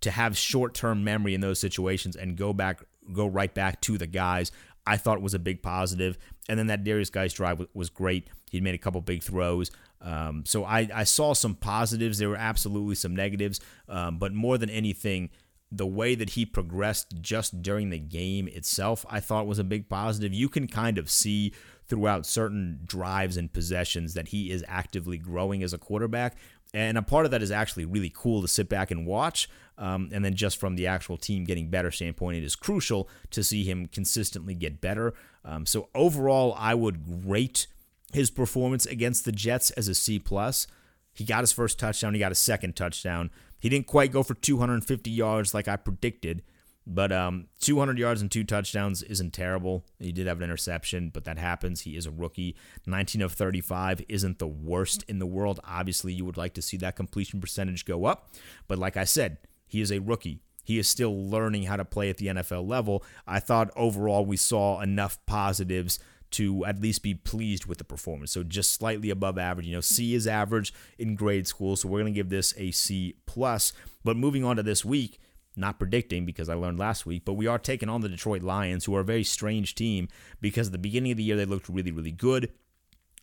to 0.00 0.10
have 0.10 0.36
short 0.36 0.72
term 0.72 1.04
memory 1.04 1.34
in 1.34 1.42
those 1.42 1.58
situations 1.58 2.16
and 2.16 2.36
go 2.36 2.54
back, 2.54 2.82
go 3.12 3.26
right 3.26 3.52
back 3.52 3.82
to 3.82 3.98
the 3.98 4.06
guys, 4.06 4.50
I 4.86 4.96
thought 4.96 5.22
was 5.22 5.34
a 5.34 5.38
big 5.38 5.62
positive. 5.62 6.18
And 6.48 6.58
then 6.58 6.66
that 6.66 6.84
Derrius 6.84 7.10
Guice 7.10 7.32
drive 7.32 7.64
was 7.72 7.88
great. 7.88 8.28
He'd 8.50 8.62
made 8.62 8.74
a 8.74 8.78
couple 8.78 9.00
big 9.00 9.22
throws. 9.22 9.70
Um, 10.00 10.44
so 10.44 10.64
I, 10.64 10.88
I, 10.92 11.04
saw 11.04 11.32
some 11.32 11.54
positives. 11.54 12.18
There 12.18 12.28
were 12.28 12.36
absolutely 12.36 12.96
some 12.96 13.14
negatives. 13.14 13.60
Um, 13.88 14.18
but 14.18 14.34
more 14.34 14.58
than 14.58 14.68
anything, 14.68 15.30
the 15.70 15.86
way 15.86 16.14
that 16.16 16.30
he 16.30 16.44
progressed 16.44 17.14
just 17.22 17.62
during 17.62 17.90
the 17.90 17.98
game 17.98 18.48
itself, 18.48 19.06
I 19.08 19.20
thought 19.20 19.46
was 19.46 19.60
a 19.60 19.64
big 19.64 19.88
positive. 19.88 20.34
You 20.34 20.48
can 20.48 20.66
kind 20.66 20.98
of 20.98 21.08
see 21.08 21.52
throughout 21.86 22.26
certain 22.26 22.80
drives 22.84 23.36
and 23.36 23.52
possessions 23.52 24.14
that 24.14 24.28
he 24.28 24.50
is 24.50 24.64
actively 24.66 25.18
growing 25.18 25.62
as 25.62 25.72
a 25.72 25.78
quarterback. 25.78 26.36
And 26.74 26.98
a 26.98 27.02
part 27.02 27.24
of 27.24 27.30
that 27.30 27.42
is 27.42 27.50
actually 27.50 27.84
really 27.84 28.12
cool 28.14 28.42
to 28.42 28.48
sit 28.48 28.68
back 28.68 28.90
and 28.90 29.06
watch. 29.06 29.48
Um, 29.78 30.10
and 30.12 30.24
then 30.24 30.34
just 30.34 30.58
from 30.58 30.76
the 30.76 30.86
actual 30.86 31.16
team 31.16 31.44
getting 31.44 31.70
better 31.70 31.90
standpoint, 31.90 32.38
it 32.38 32.44
is 32.44 32.56
crucial 32.56 33.08
to 33.30 33.42
see 33.42 33.64
him 33.64 33.86
consistently 33.86 34.54
get 34.54 34.80
better. 34.80 35.14
Um, 35.44 35.66
so 35.66 35.88
overall, 35.94 36.54
I 36.58 36.74
would 36.74 37.26
rate 37.26 37.66
his 38.12 38.30
performance 38.30 38.86
against 38.86 39.24
the 39.24 39.32
Jets 39.32 39.70
as 39.72 39.88
a 39.88 39.94
C 39.94 40.18
plus. 40.18 40.66
He 41.12 41.24
got 41.24 41.40
his 41.40 41.52
first 41.52 41.78
touchdown. 41.78 42.14
He 42.14 42.20
got 42.20 42.32
a 42.32 42.36
second 42.36 42.76
touchdown. 42.76 43.30
He 43.58 43.68
didn't 43.68 43.86
quite 43.86 44.12
go 44.12 44.22
for 44.22 44.34
250 44.34 45.10
yards 45.10 45.54
like 45.54 45.68
I 45.68 45.76
predicted, 45.76 46.42
but 46.86 47.12
um, 47.12 47.46
200 47.60 47.98
yards 47.98 48.20
and 48.20 48.30
two 48.30 48.44
touchdowns 48.44 49.02
isn't 49.02 49.32
terrible. 49.32 49.84
He 50.00 50.10
did 50.10 50.26
have 50.26 50.38
an 50.38 50.44
interception, 50.44 51.10
but 51.10 51.24
that 51.24 51.38
happens. 51.38 51.82
He 51.82 51.96
is 51.96 52.06
a 52.06 52.10
rookie. 52.10 52.56
19 52.86 53.22
of 53.22 53.32
35 53.32 54.04
isn't 54.08 54.38
the 54.38 54.48
worst 54.48 55.04
in 55.06 55.18
the 55.18 55.26
world. 55.26 55.60
Obviously, 55.64 56.12
you 56.12 56.24
would 56.24 56.36
like 56.36 56.54
to 56.54 56.62
see 56.62 56.76
that 56.78 56.96
completion 56.96 57.40
percentage 57.40 57.84
go 57.84 58.04
up, 58.04 58.30
but 58.66 58.78
like 58.78 58.96
I 58.96 59.04
said, 59.04 59.38
he 59.66 59.80
is 59.80 59.92
a 59.92 60.00
rookie. 60.00 60.40
He 60.62 60.78
is 60.78 60.88
still 60.88 61.28
learning 61.28 61.64
how 61.64 61.76
to 61.76 61.84
play 61.84 62.10
at 62.10 62.18
the 62.18 62.28
NFL 62.28 62.66
level. 62.66 63.04
I 63.26 63.40
thought 63.40 63.70
overall 63.76 64.24
we 64.24 64.36
saw 64.36 64.80
enough 64.80 65.18
positives 65.26 65.98
to 66.32 66.64
at 66.64 66.80
least 66.80 67.02
be 67.02 67.14
pleased 67.14 67.66
with 67.66 67.78
the 67.78 67.84
performance. 67.84 68.32
So 68.32 68.42
just 68.42 68.72
slightly 68.72 69.10
above 69.10 69.38
average. 69.38 69.66
You 69.66 69.74
know, 69.74 69.80
C 69.80 70.14
is 70.14 70.26
average 70.26 70.72
in 70.98 71.14
grade 71.14 71.46
school, 71.46 71.76
so 71.76 71.88
we're 71.88 72.00
going 72.00 72.12
to 72.12 72.18
give 72.18 72.30
this 72.30 72.54
a 72.56 72.70
C 72.70 73.16
plus. 73.26 73.72
But 74.02 74.16
moving 74.16 74.44
on 74.44 74.56
to 74.56 74.62
this 74.62 74.84
week, 74.84 75.20
not 75.56 75.78
predicting 75.78 76.24
because 76.24 76.48
I 76.48 76.54
learned 76.54 76.78
last 76.78 77.04
week, 77.04 77.24
but 77.24 77.34
we 77.34 77.46
are 77.46 77.58
taking 77.58 77.90
on 77.90 78.00
the 78.00 78.08
Detroit 78.08 78.42
Lions, 78.42 78.86
who 78.86 78.96
are 78.96 79.00
a 79.00 79.04
very 79.04 79.24
strange 79.24 79.74
team 79.74 80.08
because 80.40 80.68
at 80.68 80.72
the 80.72 80.78
beginning 80.78 81.12
of 81.12 81.18
the 81.18 81.24
year 81.24 81.36
they 81.36 81.44
looked 81.44 81.68
really, 81.68 81.92
really 81.92 82.12
good 82.12 82.50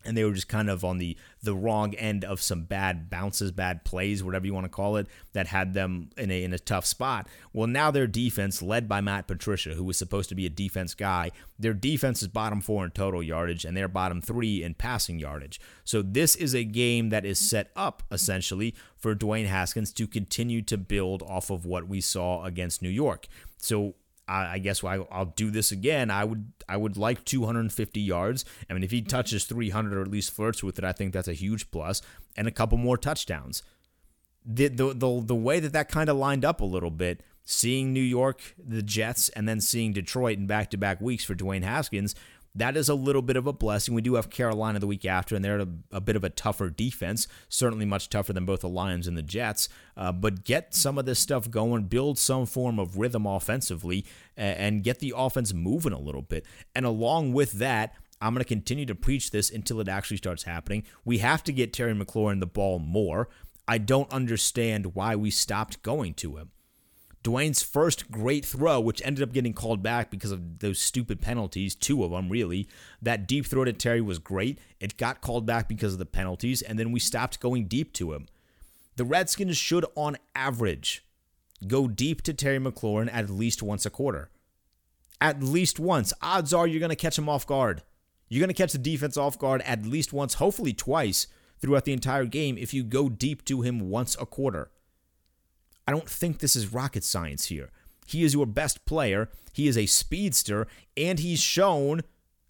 and 0.05 0.15
they 0.15 0.23
were 0.23 0.33
just 0.33 0.47
kind 0.47 0.69
of 0.69 0.83
on 0.83 0.97
the 0.97 1.17
the 1.41 1.55
wrong 1.55 1.93
end 1.95 2.25
of 2.25 2.41
some 2.41 2.63
bad 2.63 3.09
bounces, 3.09 3.51
bad 3.51 3.85
plays, 3.85 4.23
whatever 4.23 4.45
you 4.45 4.53
want 4.53 4.65
to 4.65 4.69
call 4.69 4.97
it, 4.97 5.07
that 5.33 5.47
had 5.47 5.73
them 5.73 6.09
in 6.17 6.31
a 6.31 6.43
in 6.43 6.53
a 6.53 6.59
tough 6.59 6.85
spot. 6.85 7.27
Well, 7.53 7.67
now 7.67 7.91
their 7.91 8.07
defense, 8.07 8.61
led 8.61 8.87
by 8.87 9.01
Matt 9.01 9.27
Patricia, 9.27 9.71
who 9.71 9.83
was 9.83 9.97
supposed 9.97 10.29
to 10.29 10.35
be 10.35 10.45
a 10.45 10.49
defense 10.49 10.93
guy, 10.93 11.31
their 11.57 11.73
defense 11.73 12.21
is 12.21 12.27
bottom 12.27 12.61
four 12.61 12.85
in 12.85 12.91
total 12.91 13.23
yardage, 13.23 13.65
and 13.65 13.75
they're 13.75 13.87
bottom 13.87 14.21
three 14.21 14.63
in 14.63 14.73
passing 14.73 15.19
yardage. 15.19 15.59
So 15.83 16.01
this 16.01 16.35
is 16.35 16.53
a 16.53 16.63
game 16.63 17.09
that 17.09 17.25
is 17.25 17.39
set 17.39 17.71
up 17.75 18.03
essentially 18.11 18.75
for 18.97 19.15
Dwayne 19.15 19.47
Haskins 19.47 19.93
to 19.93 20.07
continue 20.07 20.61
to 20.63 20.77
build 20.77 21.23
off 21.23 21.49
of 21.49 21.65
what 21.65 21.87
we 21.87 22.01
saw 22.01 22.43
against 22.43 22.81
New 22.81 22.89
York. 22.89 23.27
So 23.57 23.95
I, 24.29 24.53
I 24.53 24.57
guess 24.59 24.83
I'll, 24.83 25.07
I'll 25.11 25.25
do 25.25 25.49
this 25.49 25.71
again. 25.71 26.11
I 26.11 26.23
would 26.23 26.53
I 26.69 26.77
would 26.77 26.95
like 26.95 27.25
250 27.25 27.99
yards. 27.99 28.45
I 28.69 28.73
mean, 28.73 28.83
if 28.83 28.91
he 28.91 29.01
mm-hmm. 29.01 29.07
touches 29.07 29.45
300 29.45 29.97
or 29.97 30.01
at 30.01 30.07
least 30.07 30.31
flirts 30.31 30.63
with 30.63 30.77
it, 30.77 30.85
I 30.85 30.91
think 30.91 31.13
that's 31.13 31.27
a 31.27 31.33
huge 31.33 31.71
plus, 31.71 32.01
and 32.37 32.47
a 32.47 32.51
couple 32.51 32.77
more 32.77 32.97
touchdowns. 32.97 33.63
The 34.45 34.67
the 34.67 34.93
the, 34.93 35.21
the 35.25 35.35
way 35.35 35.59
that 35.59 35.73
that 35.73 35.89
kind 35.89 36.09
of 36.09 36.17
lined 36.17 36.45
up 36.45 36.61
a 36.61 36.65
little 36.65 36.91
bit, 36.91 37.23
seeing 37.43 37.91
New 37.91 37.99
York, 37.99 38.55
the 38.57 38.83
Jets, 38.83 39.29
and 39.29 39.49
then 39.49 39.59
seeing 39.59 39.91
Detroit 39.91 40.37
in 40.37 40.47
back 40.47 40.69
to 40.69 40.77
back 40.77 41.01
weeks 41.01 41.23
for 41.23 41.35
Dwayne 41.35 41.63
Haskins 41.63 42.15
that 42.59 42.77
is 42.77 42.89
a 42.89 42.95
little 42.95 43.21
bit 43.21 43.37
of 43.37 43.47
a 43.47 43.53
blessing. 43.53 43.93
We 43.93 44.01
do 44.01 44.15
have 44.15 44.29
Carolina 44.29 44.79
the 44.79 44.87
week 44.87 45.05
after, 45.05 45.35
and 45.35 45.43
they're 45.43 45.59
a, 45.59 45.67
a 45.91 46.01
bit 46.01 46.15
of 46.15 46.23
a 46.23 46.29
tougher 46.29 46.69
defense, 46.69 47.27
certainly 47.47 47.85
much 47.85 48.09
tougher 48.09 48.33
than 48.33 48.45
both 48.45 48.61
the 48.61 48.69
Lions 48.69 49.07
and 49.07 49.17
the 49.17 49.21
Jets. 49.21 49.69
Uh, 49.97 50.11
but 50.11 50.43
get 50.43 50.73
some 50.73 50.97
of 50.97 51.05
this 51.05 51.19
stuff 51.19 51.49
going, 51.49 51.83
build 51.83 52.17
some 52.17 52.45
form 52.45 52.79
of 52.79 52.97
rhythm 52.97 53.25
offensively, 53.25 54.05
and, 54.37 54.57
and 54.57 54.83
get 54.83 54.99
the 54.99 55.13
offense 55.15 55.53
moving 55.53 55.93
a 55.93 55.99
little 55.99 56.21
bit. 56.21 56.45
And 56.75 56.85
along 56.85 57.33
with 57.33 57.53
that, 57.53 57.93
I'm 58.21 58.33
going 58.33 58.43
to 58.43 58.47
continue 58.47 58.85
to 58.85 58.95
preach 58.95 59.31
this 59.31 59.49
until 59.49 59.79
it 59.79 59.87
actually 59.87 60.17
starts 60.17 60.43
happening. 60.43 60.83
We 61.05 61.19
have 61.19 61.43
to 61.45 61.53
get 61.53 61.73
Terry 61.73 61.93
McLaurin 61.93 62.39
the 62.39 62.47
ball 62.47 62.79
more. 62.79 63.29
I 63.67 63.77
don't 63.77 64.11
understand 64.11 64.95
why 64.95 65.15
we 65.15 65.31
stopped 65.31 65.81
going 65.83 66.15
to 66.15 66.37
him. 66.37 66.51
Dwayne's 67.23 67.61
first 67.61 68.09
great 68.09 68.45
throw, 68.45 68.79
which 68.79 69.01
ended 69.03 69.23
up 69.23 69.33
getting 69.33 69.53
called 69.53 69.83
back 69.83 70.09
because 70.09 70.31
of 70.31 70.59
those 70.59 70.79
stupid 70.79 71.19
penalties, 71.19 71.75
two 71.75 72.03
of 72.03 72.11
them 72.11 72.29
really. 72.29 72.67
That 73.01 73.27
deep 73.27 73.45
throw 73.45 73.65
to 73.65 73.73
Terry 73.73 73.99
was 73.99 74.19
great. 74.19 74.59
It 74.79 74.97
got 74.97 75.19
called 75.19 75.45
back 75.45 75.67
because 75.67 75.93
of 75.93 75.99
the 75.99 76.05
penalties, 76.05 76.61
and 76.61 76.79
then 76.79 76.91
we 76.91 76.99
stopped 76.99 77.41
going 77.41 77.65
deep 77.65 77.91
to 77.93 78.13
him. 78.13 78.27
The 78.95 79.03
Redskins 79.03 79.57
should, 79.57 79.85
on 79.95 80.17
average, 80.33 81.05
go 81.67 81.87
deep 81.87 82.21
to 82.23 82.33
Terry 82.33 82.59
McLaurin 82.59 83.09
at 83.11 83.29
least 83.29 83.61
once 83.61 83.85
a 83.85 83.89
quarter. 83.89 84.29
At 85.19 85.43
least 85.43 85.77
once. 85.79 86.13
Odds 86.21 86.53
are 86.53 86.67
you're 86.67 86.79
going 86.79 86.89
to 86.89 86.95
catch 86.95 87.17
him 87.17 87.27
off 87.27 87.45
guard. 87.45 87.83
You're 88.29 88.39
going 88.39 88.53
to 88.53 88.53
catch 88.53 88.71
the 88.71 88.77
defense 88.77 89.17
off 89.17 89.37
guard 89.37 89.61
at 89.63 89.85
least 89.85 90.13
once, 90.13 90.35
hopefully 90.35 90.71
twice 90.71 91.27
throughout 91.59 91.83
the 91.83 91.93
entire 91.93 92.25
game 92.25 92.57
if 92.57 92.73
you 92.73 92.83
go 92.83 93.09
deep 93.09 93.43
to 93.45 93.61
him 93.61 93.89
once 93.89 94.15
a 94.19 94.25
quarter. 94.25 94.71
I 95.89 95.91
don't 95.91 96.07
think 96.07 96.37
this 96.37 96.55
is 96.55 96.71
rocket 96.71 97.03
science 97.03 97.45
here. 97.45 97.71
He 98.05 98.23
is 98.23 98.35
your 98.35 98.45
best 98.45 98.85
player. 98.85 99.27
He 99.53 99.67
is 99.67 99.75
a 99.75 99.87
speedster, 99.87 100.67
and 100.95 101.17
he's 101.17 101.39
shown, 101.39 102.01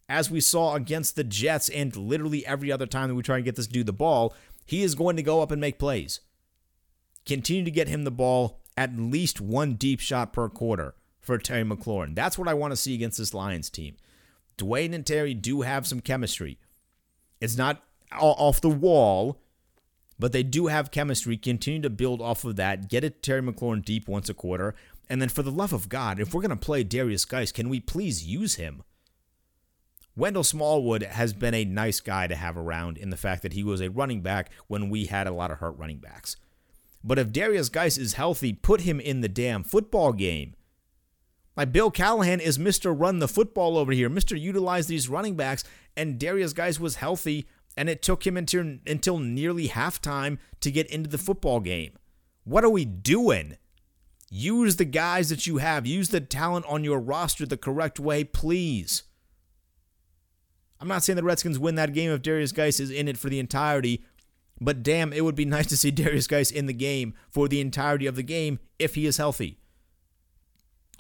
as 0.10 0.30
we 0.30 0.42
saw 0.42 0.76
against 0.76 1.16
the 1.16 1.24
Jets 1.24 1.70
and 1.70 1.96
literally 1.96 2.46
every 2.46 2.70
other 2.70 2.86
time 2.86 3.08
that 3.08 3.16
we 3.16 3.24
try 3.24 3.38
and 3.38 3.46
get 3.46 3.56
this 3.56 3.66
dude 3.66 3.86
the 3.86 3.94
ball, 3.94 4.36
he 4.66 4.84
is 4.84 4.94
going 4.94 5.16
to 5.16 5.24
go 5.24 5.42
up 5.42 5.52
and 5.52 5.62
make 5.62 5.80
plays. 5.80 6.20
Continue 7.26 7.64
to 7.64 7.72
get 7.72 7.88
him 7.88 8.04
the 8.04 8.12
ball 8.12 8.60
at 8.76 8.98
least 8.98 9.40
one 9.40 9.76
deep 9.76 10.02
shot 10.02 10.34
per 10.34 10.50
quarter 10.50 10.96
for 11.22 11.38
Terry 11.38 11.64
McLaurin. 11.64 12.16
That's 12.16 12.38
what 12.38 12.50
I 12.50 12.54
want 12.54 12.74
to 12.74 12.76
see 12.76 12.94
against 12.94 13.20
this 13.20 13.34
Lions 13.34 13.70
team. 13.70 13.96
Dwayne 14.58 14.94
and 14.94 15.06
Terry 15.06 15.34
do 15.34 15.62
have 15.62 15.88
some 15.88 16.02
chemistry. 16.02 16.60
It's 17.40 17.56
not 17.56 17.86
off 18.12 18.60
the 18.60 18.68
wall, 18.68 19.40
but 20.20 20.34
they 20.34 20.44
do 20.44 20.68
have 20.68 20.92
chemistry. 20.92 21.38
Continue 21.38 21.82
to 21.82 21.90
build 21.90 22.22
off 22.22 22.44
of 22.44 22.58
that. 22.58 22.90
Get 22.90 23.06
it 23.06 23.24
Terry 23.24 23.42
McLaurin 23.42 23.84
deep 23.84 24.08
once 24.08 24.30
a 24.30 24.34
quarter. 24.34 24.76
And 25.10 25.22
then 25.22 25.30
for 25.30 25.42
the 25.42 25.52
love 25.52 25.74
of 25.74 25.90
God, 25.90 26.20
if 26.20 26.34
we're 26.34 26.42
going 26.42 26.50
to 26.52 26.56
play 26.58 26.84
Derrius 26.84 27.28
Guice, 27.28 27.52
can 27.52 27.70
we 27.70 27.80
please 27.80 28.28
use 28.28 28.56
him? 28.56 28.84
Wendell 30.16 30.44
Smallwood 30.44 31.02
has 31.04 31.32
been 31.32 31.54
a 31.54 31.64
nice 31.64 32.02
guy 32.02 32.28
to 32.28 32.36
have 32.36 32.58
around 32.58 32.98
in 32.98 33.10
the 33.10 33.18
fact 33.18 33.42
that 33.42 33.54
he 33.54 33.64
was 33.64 33.82
a 33.82 33.90
running 33.90 34.22
back 34.22 34.52
when 34.68 34.90
we 34.90 35.06
had 35.06 35.26
a 35.26 35.32
lot 35.32 35.50
of 35.50 35.60
hurt 35.60 35.78
running 35.78 36.00
backs. 36.00 36.36
But 37.02 37.18
if 37.18 37.32
Derrius 37.32 37.72
Guice 37.72 37.98
is 37.98 38.14
healthy, 38.14 38.52
put 38.52 38.82
him 38.82 39.00
in 39.00 39.22
the 39.22 39.30
damn 39.30 39.64
football 39.64 40.12
game. 40.12 40.56
Like 41.56 41.72
Bill 41.72 41.90
Callahan 41.90 42.42
is 42.42 42.58
Mr. 42.58 42.94
Run 42.98 43.20
the 43.20 43.28
football 43.28 43.78
over 43.78 43.94
here, 43.94 44.10
Mr. 44.10 44.40
Utilize 44.40 44.88
these 44.88 45.10
running 45.10 45.36
backs, 45.36 45.64
and 45.96 46.20
Derrius 46.20 46.54
Guice 46.54 46.80
was 46.80 46.96
healthy 46.96 47.48
and 47.80 47.88
it 47.88 48.02
took 48.02 48.28
him 48.28 48.36
until, 48.36 48.76
until 48.86 49.20
nearly 49.20 49.70
halftime 49.70 50.38
to 50.60 50.70
get 50.70 50.86
into 50.88 51.10
the 51.10 51.18
football 51.18 51.62
game. 51.62 51.94
What 52.44 52.66
are 52.66 52.70
we 52.70 52.84
doing? 52.84 53.56
Use 54.30 54.76
the 54.76 54.84
guys 54.84 55.30
that 55.30 55.48
you 55.48 55.60
have. 55.60 55.88
Use 55.88 56.10
the 56.10 56.20
talent 56.20 56.66
on 56.68 56.84
your 56.84 57.00
roster 57.00 57.46
the 57.46 57.56
correct 57.56 57.98
way, 57.98 58.26
please. 58.26 59.04
I'm 60.82 60.90
not 60.90 61.06
saying 61.06 61.16
the 61.16 61.24
Redskins 61.24 61.58
win 61.58 61.76
that 61.76 61.94
game 61.94 62.12
if 62.12 62.22
Derrius 62.22 62.54
Guice 62.54 62.82
is 62.82 62.92
in 62.92 63.08
it 63.08 63.18
for 63.18 63.30
the 63.30 63.40
entirety, 63.40 64.04
but 64.60 64.84
damn, 64.84 65.14
it 65.14 65.24
would 65.24 65.36
be 65.36 65.46
nice 65.46 65.68
to 65.68 65.78
see 65.78 65.90
Derrius 65.90 66.28
Guice 66.28 66.52
in 66.52 66.66
the 66.66 66.74
game 66.74 67.14
for 67.30 67.48
the 67.48 67.62
entirety 67.62 68.08
of 68.08 68.18
the 68.18 68.24
game 68.24 68.60
if 68.78 68.96
he 68.96 69.06
is 69.06 69.16
healthy. 69.16 69.58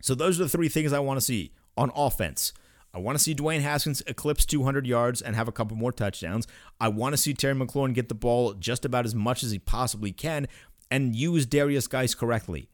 So 0.01 0.15
those 0.15 0.39
are 0.39 0.43
the 0.43 0.49
three 0.49 0.69
things 0.69 0.93
I 0.93 0.99
want 0.99 1.17
to 1.17 1.25
see 1.25 1.51
on 1.75 1.91
offense. 1.93 2.53
I 2.93 2.97
want 2.99 3.17
to 3.17 3.23
see 3.23 3.35
Dwayne 3.35 3.61
Haskins 3.61 4.01
eclipse 4.07 4.45
200 4.45 4.87
yards 4.87 5.21
and 5.21 5.35
have 5.35 5.47
a 5.47 5.51
couple 5.51 5.77
more 5.77 5.91
touchdowns. 5.91 6.47
I 6.79 6.87
want 6.87 7.13
to 7.13 7.17
see 7.17 7.33
Terry 7.33 7.53
McLaurin 7.53 7.93
get 7.93 8.09
the 8.09 8.15
ball 8.15 8.53
just 8.53 8.83
about 8.83 9.05
as 9.05 9.13
much 9.13 9.43
as 9.43 9.51
he 9.51 9.59
possibly 9.59 10.11
can 10.11 10.47
and 10.89 11.15
use 11.15 11.45
Derrius 11.45 11.89
Guice 11.89 12.15
correctly. 12.15 12.69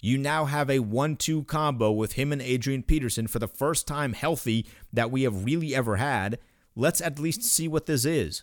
You 0.00 0.18
now 0.18 0.44
have 0.44 0.68
a 0.68 0.80
1 0.80 1.16
2 1.16 1.44
combo 1.44 1.90
with 1.92 2.12
him 2.12 2.32
and 2.32 2.42
Adrian 2.42 2.82
Peterson 2.82 3.26
for 3.26 3.38
the 3.38 3.48
first 3.48 3.86
time 3.86 4.12
healthy 4.12 4.66
that 4.92 5.10
we 5.10 5.22
have 5.22 5.44
really 5.44 5.74
ever 5.74 5.96
had. 5.96 6.38
Let's 6.76 7.00
at 7.00 7.18
least 7.18 7.42
see 7.42 7.68
what 7.68 7.86
this 7.86 8.04
is. 8.04 8.42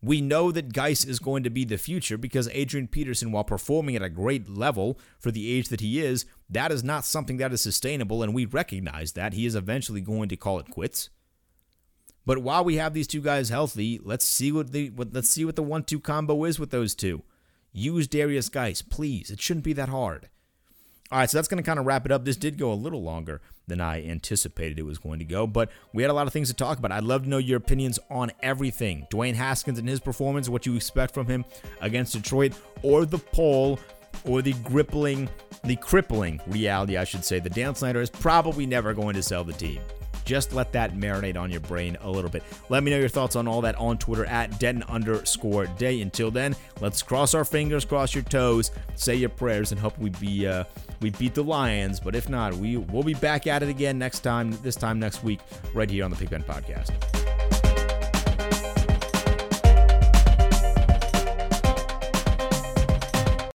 We 0.00 0.20
know 0.20 0.52
that 0.52 0.72
Guice 0.72 1.04
is 1.04 1.18
going 1.18 1.42
to 1.42 1.50
be 1.50 1.64
the 1.64 1.76
future 1.76 2.16
because 2.16 2.48
Adrian 2.52 2.86
Peterson, 2.86 3.32
while 3.32 3.44
performing 3.44 3.96
at 3.96 4.02
a 4.02 4.08
great 4.08 4.48
level 4.48 4.98
for 5.18 5.30
the 5.32 5.52
age 5.52 5.68
that 5.68 5.80
he 5.80 6.00
is, 6.00 6.24
that 6.48 6.70
is 6.70 6.84
not 6.84 7.04
something 7.04 7.38
that 7.38 7.52
is 7.52 7.60
sustainable, 7.60 8.22
and 8.22 8.32
we 8.32 8.44
recognize 8.44 9.12
that. 9.12 9.32
He 9.32 9.44
is 9.44 9.56
eventually 9.56 10.00
going 10.00 10.28
to 10.28 10.36
call 10.36 10.60
it 10.60 10.70
quits. 10.70 11.10
But 12.24 12.38
while 12.38 12.62
we 12.62 12.76
have 12.76 12.94
these 12.94 13.06
two 13.06 13.22
guys 13.22 13.48
healthy, 13.48 14.00
let's 14.04 14.24
see 14.24 14.52
what 14.52 14.70
the 14.70 14.90
what, 14.90 15.12
let's 15.12 15.30
see 15.30 15.44
what 15.44 15.56
the 15.56 15.62
one-two 15.62 16.00
combo 16.00 16.44
is 16.44 16.60
with 16.60 16.70
those 16.70 16.94
two. 16.94 17.22
Use 17.72 18.06
Derrius 18.06 18.52
Guice, 18.52 18.82
please. 18.82 19.30
It 19.30 19.40
shouldn't 19.40 19.64
be 19.64 19.72
that 19.72 19.88
hard. 19.88 20.28
All 21.10 21.18
right, 21.18 21.30
so 21.30 21.38
that's 21.38 21.48
going 21.48 21.62
to 21.62 21.66
kind 21.66 21.78
of 21.78 21.86
wrap 21.86 22.04
it 22.04 22.12
up. 22.12 22.26
This 22.26 22.36
did 22.36 22.58
go 22.58 22.70
a 22.70 22.74
little 22.74 23.02
longer 23.02 23.40
than 23.66 23.80
I 23.80 24.04
anticipated 24.04 24.78
it 24.78 24.82
was 24.82 24.98
going 24.98 25.18
to 25.20 25.24
go, 25.24 25.46
but 25.46 25.70
we 25.94 26.02
had 26.02 26.10
a 26.10 26.14
lot 26.14 26.26
of 26.26 26.34
things 26.34 26.48
to 26.48 26.54
talk 26.54 26.78
about. 26.78 26.92
I'd 26.92 27.02
love 27.02 27.22
to 27.22 27.28
know 27.30 27.38
your 27.38 27.56
opinions 27.56 27.98
on 28.10 28.30
everything. 28.42 29.06
Dwayne 29.10 29.34
Haskins 29.34 29.78
and 29.78 29.88
his 29.88 30.00
performance, 30.00 30.50
what 30.50 30.66
you 30.66 30.76
expect 30.76 31.14
from 31.14 31.26
him 31.26 31.46
against 31.80 32.12
Detroit, 32.12 32.52
or 32.82 33.06
the 33.06 33.16
poll, 33.16 33.78
or 34.24 34.42
the 34.42 34.52
gripping, 34.64 35.30
the 35.64 35.76
crippling 35.76 36.40
reality, 36.46 36.98
I 36.98 37.04
should 37.04 37.24
say. 37.24 37.38
The 37.38 37.50
Dan 37.50 37.74
Snyder 37.74 38.02
is 38.02 38.10
probably 38.10 38.66
never 38.66 38.92
going 38.92 39.14
to 39.14 39.22
sell 39.22 39.44
the 39.44 39.54
team. 39.54 39.80
Just 40.26 40.52
let 40.52 40.72
that 40.72 40.94
marinate 40.94 41.38
on 41.38 41.50
your 41.50 41.60
brain 41.60 41.96
a 42.02 42.10
little 42.10 42.28
bit. 42.28 42.42
Let 42.68 42.82
me 42.82 42.90
know 42.90 42.98
your 42.98 43.08
thoughts 43.08 43.34
on 43.34 43.48
all 43.48 43.62
that 43.62 43.76
on 43.76 43.96
Twitter 43.96 44.26
at 44.26 44.60
Denton 44.60 44.82
underscore 44.82 45.68
day. 45.78 46.02
Until 46.02 46.30
then, 46.30 46.54
let's 46.82 47.00
cross 47.00 47.32
our 47.32 47.46
fingers, 47.46 47.86
cross 47.86 48.14
your 48.14 48.24
toes, 48.24 48.70
say 48.94 49.14
your 49.14 49.30
prayers, 49.30 49.72
and 49.72 49.80
hope 49.80 49.98
we 49.98 50.10
be 50.10 50.46
uh, 50.46 50.64
we 51.00 51.10
beat 51.10 51.34
the 51.34 51.44
Lions. 51.44 52.00
But 52.00 52.14
if 52.14 52.28
not, 52.28 52.54
we 52.54 52.76
will 52.76 53.02
be 53.02 53.14
back 53.14 53.46
at 53.46 53.62
it 53.62 53.68
again 53.68 53.98
next 53.98 54.20
time. 54.20 54.52
This 54.62 54.76
time 54.76 54.98
next 54.98 55.22
week, 55.22 55.40
right 55.74 55.90
here 55.90 56.04
on 56.04 56.10
the 56.10 56.16
Pig 56.16 56.30
Pen 56.30 56.42
Podcast. 56.42 57.27